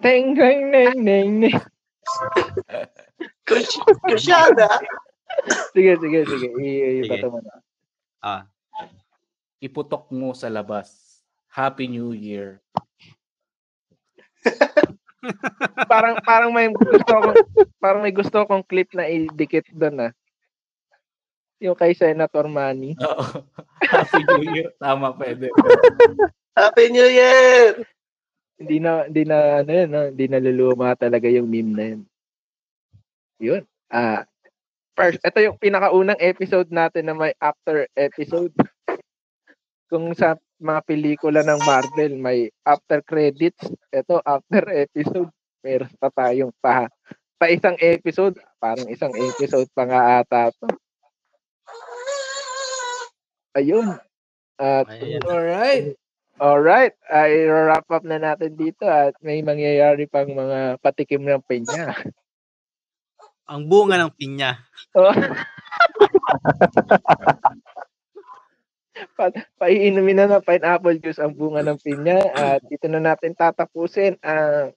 Teng, 0.00 0.36
teng, 0.36 0.68
neng, 0.68 0.96
neng, 1.00 1.30
neng. 1.44 1.60
Kush- 3.44 3.84
Kusyada. 4.08 4.68
Sige, 5.72 5.94
sige, 6.02 6.26
sige. 6.26 6.48
I, 6.58 6.68
i, 6.68 6.90
Sige. 7.06 7.10
bato 7.16 7.30
mo 7.30 7.38
na. 7.38 7.54
Ah, 8.18 8.42
Iputok 9.60 10.08
mo 10.08 10.32
sa 10.32 10.48
labas. 10.48 11.20
Happy 11.52 11.84
New 11.84 12.16
Year. 12.16 12.64
Parang 15.92 16.16
parang 16.24 16.48
may 16.48 16.72
gusto 16.72 17.12
akong 17.12 17.36
parang 17.76 18.00
may 18.00 18.14
gusto 18.14 18.40
akong 18.40 18.64
clip 18.64 18.88
na 18.96 19.04
idikit 19.04 19.68
doon 19.68 20.08
ah. 20.08 20.12
Yung 21.60 21.76
kay 21.76 21.92
Senator 21.92 22.48
Manny. 22.48 22.96
Oo. 23.04 23.44
Happy 23.84 24.24
New 24.24 24.48
Year. 24.48 24.72
Tama, 24.80 25.12
pwede. 25.12 25.52
Happy 26.56 26.88
New 26.88 27.04
Year! 27.04 27.84
Hindi 28.56 28.80
na 28.80 29.04
hindi 29.04 29.22
na 29.28 29.60
ano 29.60 29.70
yun, 29.72 29.88
no? 29.92 30.08
hindi 30.08 30.24
naluluma 30.24 30.96
talaga 30.96 31.28
yung 31.28 31.52
meme 31.52 31.72
na 31.76 31.84
yun. 31.84 32.02
Yun. 33.40 33.62
Ah, 33.92 34.24
first, 34.96 35.20
ito 35.20 35.38
yung 35.40 35.60
pinakaunang 35.60 36.20
episode 36.20 36.68
natin 36.72 37.08
na 37.08 37.16
may 37.16 37.36
after 37.40 37.84
episode. 37.96 38.52
Kung 39.90 40.14
sa 40.14 40.38
mga 40.62 40.80
pelikula 40.86 41.42
ng 41.42 41.60
Marvel 41.66 42.14
may 42.14 42.46
after 42.62 43.02
credits, 43.02 43.66
ito 43.90 44.22
after 44.22 44.62
episode. 44.70 45.30
Meron 45.60 45.92
pa 45.98 46.08
tayong 46.14 46.54
pa 46.62 46.86
pa 47.40 47.48
isang 47.48 47.74
episode, 47.80 48.36
parang 48.60 48.84
isang 48.92 49.10
episode 49.16 49.64
pa 49.72 49.88
nga 49.88 50.20
ata 50.20 50.52
to. 50.54 50.68
Ayun. 53.56 53.96
At 54.60 54.86
Ayan. 54.92 55.24
Alright. 55.24 55.96
Alright, 56.40 56.96
ay 57.12 57.48
wrap 57.48 57.84
up 57.92 58.04
na 58.04 58.16
natin 58.16 58.56
dito 58.56 58.88
at 58.88 59.12
may 59.20 59.44
mangyayari 59.44 60.08
pang 60.08 60.28
mga 60.28 60.80
patikim 60.80 61.24
ng 61.24 61.40
pinya. 61.44 61.92
ang 63.50 63.66
bunga 63.66 63.98
ng 64.00 64.12
pinya. 64.16 64.56
Oh. 64.94 65.12
pa 69.16 69.32
paiinumin 69.60 70.18
na 70.18 70.26
ng 70.36 70.44
pineapple 70.44 70.98
juice 71.00 71.20
ang 71.20 71.36
bunga 71.36 71.64
ng 71.64 71.78
pinya 71.80 72.18
at 72.32 72.60
dito 72.66 72.86
na 72.88 73.00
natin 73.00 73.36
tatapusin 73.36 74.18
ang 74.24 74.72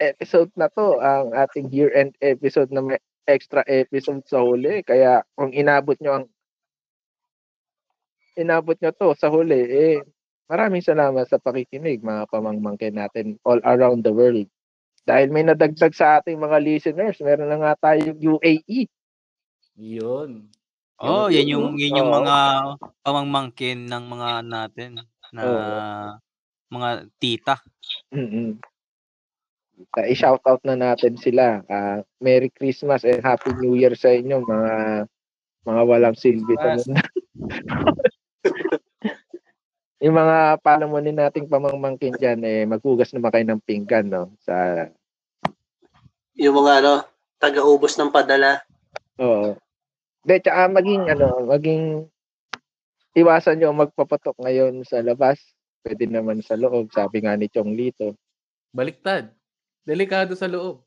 episode 0.00 0.48
na 0.56 0.72
to, 0.72 0.96
ang 0.98 1.36
ating 1.36 1.68
year-end 1.68 2.16
episode 2.24 2.72
na 2.72 2.80
may 2.80 2.98
extra 3.28 3.60
episode 3.68 4.24
sa 4.24 4.40
huli. 4.40 4.80
Kaya 4.82 5.22
kung 5.36 5.52
inabot 5.52 5.94
nyo 6.00 6.24
ang 6.24 6.26
inabot 8.34 8.74
nyo 8.80 8.90
to 8.96 9.12
sa 9.14 9.28
huli, 9.28 9.60
eh, 9.60 9.96
maraming 10.48 10.82
salamat 10.82 11.28
sa 11.28 11.36
pakikinig 11.36 12.00
mga 12.00 12.26
pamangmangkin 12.32 12.96
natin 12.96 13.36
all 13.44 13.60
around 13.62 14.02
the 14.02 14.10
world. 14.10 14.48
Dahil 15.04 15.28
may 15.32 15.44
nadagdag 15.44 15.92
sa 15.92 16.18
ating 16.20 16.40
mga 16.40 16.58
listeners, 16.64 17.20
meron 17.20 17.52
na 17.52 17.60
nga 17.60 17.92
tayong 17.92 18.16
UAE. 18.16 18.88
Yun. 19.76 20.48
Oh, 21.00 21.32
yan 21.32 21.48
yung 21.48 21.80
yan 21.80 21.96
yung 21.96 22.12
Oo. 22.12 22.16
mga 22.20 22.36
pamangmangkin 23.00 23.88
ng 23.88 24.04
mga 24.04 24.30
natin 24.44 25.00
na 25.32 25.42
mga 26.68 26.88
tita. 27.16 27.56
mm 28.12 28.60
I-shout 29.96 30.44
out 30.44 30.60
na 30.60 30.76
natin 30.76 31.16
sila. 31.16 31.64
Ah, 31.72 32.04
Merry 32.20 32.52
Christmas 32.52 33.00
and 33.00 33.24
Happy 33.24 33.48
New 33.56 33.80
Year 33.80 33.96
sa 33.96 34.12
inyo 34.12 34.44
mga 34.44 34.72
mga 35.64 35.82
walang 35.88 36.16
silbi 36.20 36.52
sa 36.60 36.76
mundo. 36.76 37.00
Yung 40.04 40.16
mga 40.16 40.60
palamunin 40.64 41.16
nating 41.16 41.48
pamangmangkin 41.48 42.16
dyan, 42.16 42.40
eh, 42.40 42.64
maghugas 42.64 43.12
naman 43.12 43.32
kayo 43.32 43.44
ng 43.52 43.64
pinggan, 43.64 44.08
no? 44.08 44.32
Sa, 44.40 44.84
Yung 46.40 46.56
mga 46.56 46.72
ano, 46.80 47.04
taga-ubos 47.36 47.96
ng 47.96 48.08
padala. 48.12 48.64
oo. 49.20 49.56
De, 50.24 50.36
tsaka 50.36 50.68
maging, 50.68 51.08
ano, 51.08 51.48
maging, 51.48 52.04
iwasan 53.16 53.56
nyo 53.56 53.72
magpapatok 53.72 54.36
ngayon 54.36 54.84
sa 54.84 55.00
labas. 55.00 55.40
Pwede 55.80 56.04
naman 56.04 56.44
sa 56.44 56.60
loob, 56.60 56.92
sabi 56.92 57.24
nga 57.24 57.40
ni 57.40 57.48
Chong 57.48 57.72
Lito. 57.72 58.12
Baliktad. 58.76 59.32
Delikado 59.80 60.36
sa 60.36 60.44
loob. 60.44 60.84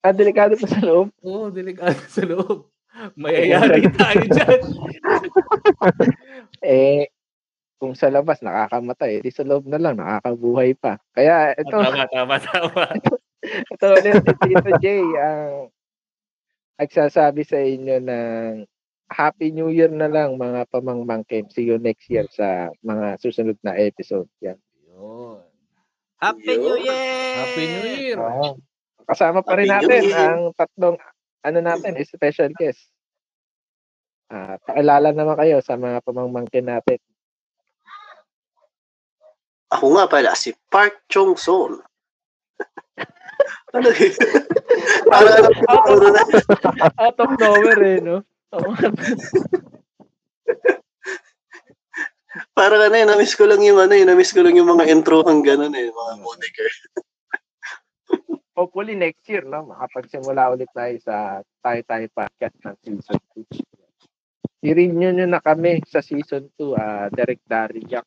Ah, 0.00 0.10
delikado 0.16 0.56
pa 0.56 0.66
sa 0.66 0.80
loob. 0.80 1.12
Oo, 1.22 1.52
delikado 1.52 2.00
sa 2.08 2.24
loob. 2.24 2.72
Mayayari 3.14 3.88
tayo 3.94 4.24
dyan. 4.26 4.60
Eh, 6.62 7.10
kung 7.82 7.98
sa 7.98 8.06
labas 8.06 8.38
nakakamatay, 8.38 9.18
di 9.18 9.34
sa 9.34 9.42
loob 9.42 9.66
na 9.66 9.78
lang 9.82 9.98
nakakabuhay 9.98 10.78
pa. 10.78 11.02
Kaya 11.10 11.50
ito, 11.58 11.74
Tama, 11.74 12.06
tama, 12.06 12.36
tama. 12.38 12.84
ito 13.74 13.86
ulit 13.90 14.22
Tito 14.22 14.70
J 14.78 14.86
ang 15.18 15.70
nagsasabi 16.80 17.42
sa 17.44 17.58
inyo 17.60 17.96
ng 18.02 18.52
Happy 19.12 19.52
New 19.52 19.68
Year 19.68 19.92
na 19.92 20.08
lang 20.08 20.40
mga 20.40 20.68
pamangmangkin. 20.72 21.52
See 21.52 21.68
you 21.68 21.76
next 21.76 22.08
year 22.08 22.24
sa 22.32 22.72
mga 22.80 23.20
susunod 23.20 23.60
na 23.60 23.76
episode. 23.76 24.28
Yan. 24.40 24.56
Yun. 24.88 25.44
Happy 26.16 26.54
New 26.56 26.78
Year! 26.80 27.34
Happy 27.36 27.64
New 27.68 27.86
Year. 27.98 28.16
Oo. 28.16 28.56
Kasama 29.04 29.44
pa 29.44 29.58
rin 29.58 29.68
Happy 29.68 29.84
natin 29.84 30.04
ang 30.16 30.40
tatlong 30.56 30.96
ano 31.42 31.58
natin, 31.58 31.98
special 32.06 32.54
guest. 32.54 32.88
Ah, 34.32 34.56
pakilala 34.62 35.12
naman 35.12 35.36
kayo 35.36 35.60
sa 35.60 35.76
mga 35.76 36.00
pamangmangkin 36.06 36.64
natin. 36.64 36.96
Ako 39.72 39.98
nga 39.98 40.06
pala, 40.08 40.32
si 40.32 40.54
Park 40.70 41.04
Chong 41.10 41.36
Sol. 41.36 41.82
ano 43.72 43.88
yun? 43.88 44.14
Parang 45.08 45.34
ano, 45.38 45.48
ano 45.88 46.06
na. 46.12 46.22
Out 47.00 47.18
of 47.20 47.30
nowhere 47.40 47.82
eh, 47.84 47.98
no? 48.00 48.16
Parang 52.56 52.80
ano 52.80 52.96
eh, 52.96 53.04
na-miss 53.04 53.36
ko 53.36 53.44
lang 53.48 53.60
yung 53.64 53.80
ano 53.80 53.92
eh, 53.92 54.04
na-miss 54.04 54.32
ko 54.32 54.40
lang 54.44 54.56
yung 54.56 54.68
mga 54.68 54.88
intro 54.88 55.24
hang 55.24 55.44
ganun 55.44 55.72
eh, 55.76 55.88
mga 55.88 56.14
moniker. 56.20 56.70
Hopefully 58.52 58.92
next 58.92 59.24
year, 59.28 59.44
no? 59.48 59.64
Makapagsimula 59.64 60.52
ulit 60.52 60.68
tayo 60.76 60.92
sa 61.00 61.40
Tayo 61.64 61.80
Tayo 61.88 62.06
Podcast 62.12 62.56
ng 62.60 62.76
Season 62.84 63.20
2. 64.62 64.68
I-renew 64.68 65.10
nyo 65.16 65.26
na 65.26 65.40
kami 65.40 65.80
sa 65.88 66.04
Season 66.04 66.44
2, 66.60 66.76
ah 66.76 67.08
Derek 67.08 67.40
Dariak. 67.48 68.06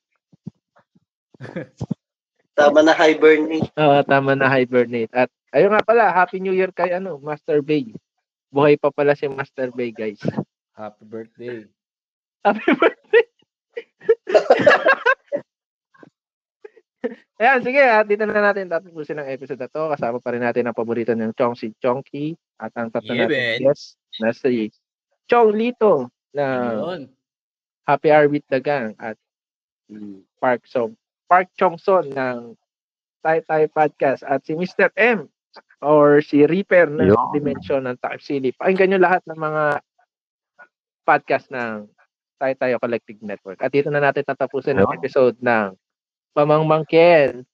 Tama 2.55 2.79
na 2.81 2.95
hibernate. 2.95 3.67
Oo, 3.75 3.99
tama 4.07 4.31
na 4.31 4.47
hibernate. 4.47 5.11
At 5.11 5.27
ayun 5.51 5.75
nga 5.75 5.83
pala, 5.83 6.07
Happy 6.07 6.39
New 6.39 6.55
Year 6.55 6.71
kay 6.71 6.95
ano, 6.95 7.19
Master 7.19 7.59
Bay. 7.59 7.91
Buhay 8.47 8.79
pa 8.79 8.95
pala 8.95 9.11
si 9.11 9.27
Master 9.27 9.75
Bay, 9.75 9.91
guys. 9.91 10.23
Happy 10.71 11.03
birthday. 11.03 11.67
Happy 12.47 12.71
birthday! 12.79 13.25
Ayan, 17.35 17.59
sige, 17.67 17.83
at 17.83 18.07
dito 18.07 18.23
na 18.23 18.39
natin 18.39 18.71
tatapusin 18.71 19.19
ang 19.19 19.27
episode 19.27 19.59
na 19.59 19.67
to. 19.67 19.91
Kasama 19.91 20.23
pa 20.23 20.31
rin 20.31 20.39
natin 20.41 20.65
ang 20.65 20.73
paborito 20.77 21.11
ng 21.11 21.35
Chong 21.35 21.53
si 21.59 21.75
Chonky 21.83 22.31
at 22.55 22.71
ang 22.79 22.87
tatlo 22.87 23.11
Yeah, 23.11 23.27
natin 23.27 23.35
man. 23.35 23.59
guest 23.59 23.99
na 24.23 24.31
si 24.31 24.71
Chong 25.27 25.51
Lito 25.51 26.07
na 26.31 26.71
Yun. 26.79 27.11
Happy 27.83 28.09
Hour 28.09 28.31
with 28.31 28.47
the 28.47 28.63
Gang 28.63 28.95
at 28.97 29.19
Park 30.39 30.63
Song 30.65 30.95
Park 31.25 31.49
Chong 31.57 31.77
Son 31.81 32.05
ng 32.09 32.53
Tai 33.25 33.39
Tai 33.45 33.65
Podcast 33.73 34.21
at 34.21 34.45
si 34.45 34.53
Mr. 34.53 34.93
M 34.93 35.25
or 35.81 36.21
si 36.21 36.45
Reaper 36.45 36.89
ng 36.93 37.09
Yun. 37.09 37.33
Dimension 37.33 37.81
ng 37.89 37.97
Time 37.97 38.21
Silly. 38.21 38.51
Pakinggan 38.53 38.93
nyo 38.93 38.99
lahat 39.01 39.21
ng 39.25 39.39
mga 39.39 39.63
podcast 41.05 41.49
ng 41.49 41.89
Tai 42.37 42.53
Tayo 42.57 42.77
Collective 42.77 43.21
Network. 43.25 43.57
At 43.65 43.73
dito 43.73 43.89
na 43.89 44.03
natin 44.03 44.27
tatapusin 44.27 44.77
ang 44.77 44.93
episode 44.93 45.37
ng 45.41 45.73
Pamangmangkin. 46.35 47.47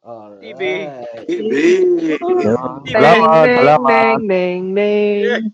Alright. 0.00 0.40
TV. 0.56 0.88
Yun. 1.28 2.88
Salamat, 2.88 3.46
salamat. 3.60 4.16
Neng, 4.24 4.24
neng, 4.24 4.64
neng. 4.72 5.44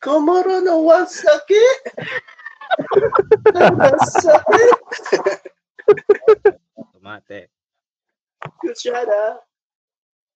Komoro 0.00 0.60
no 0.60 0.84
wasaki. 0.84 1.56
Nasaki. 1.56 2.39
Tomate. 6.92 7.50
Cuchara. 8.60 9.40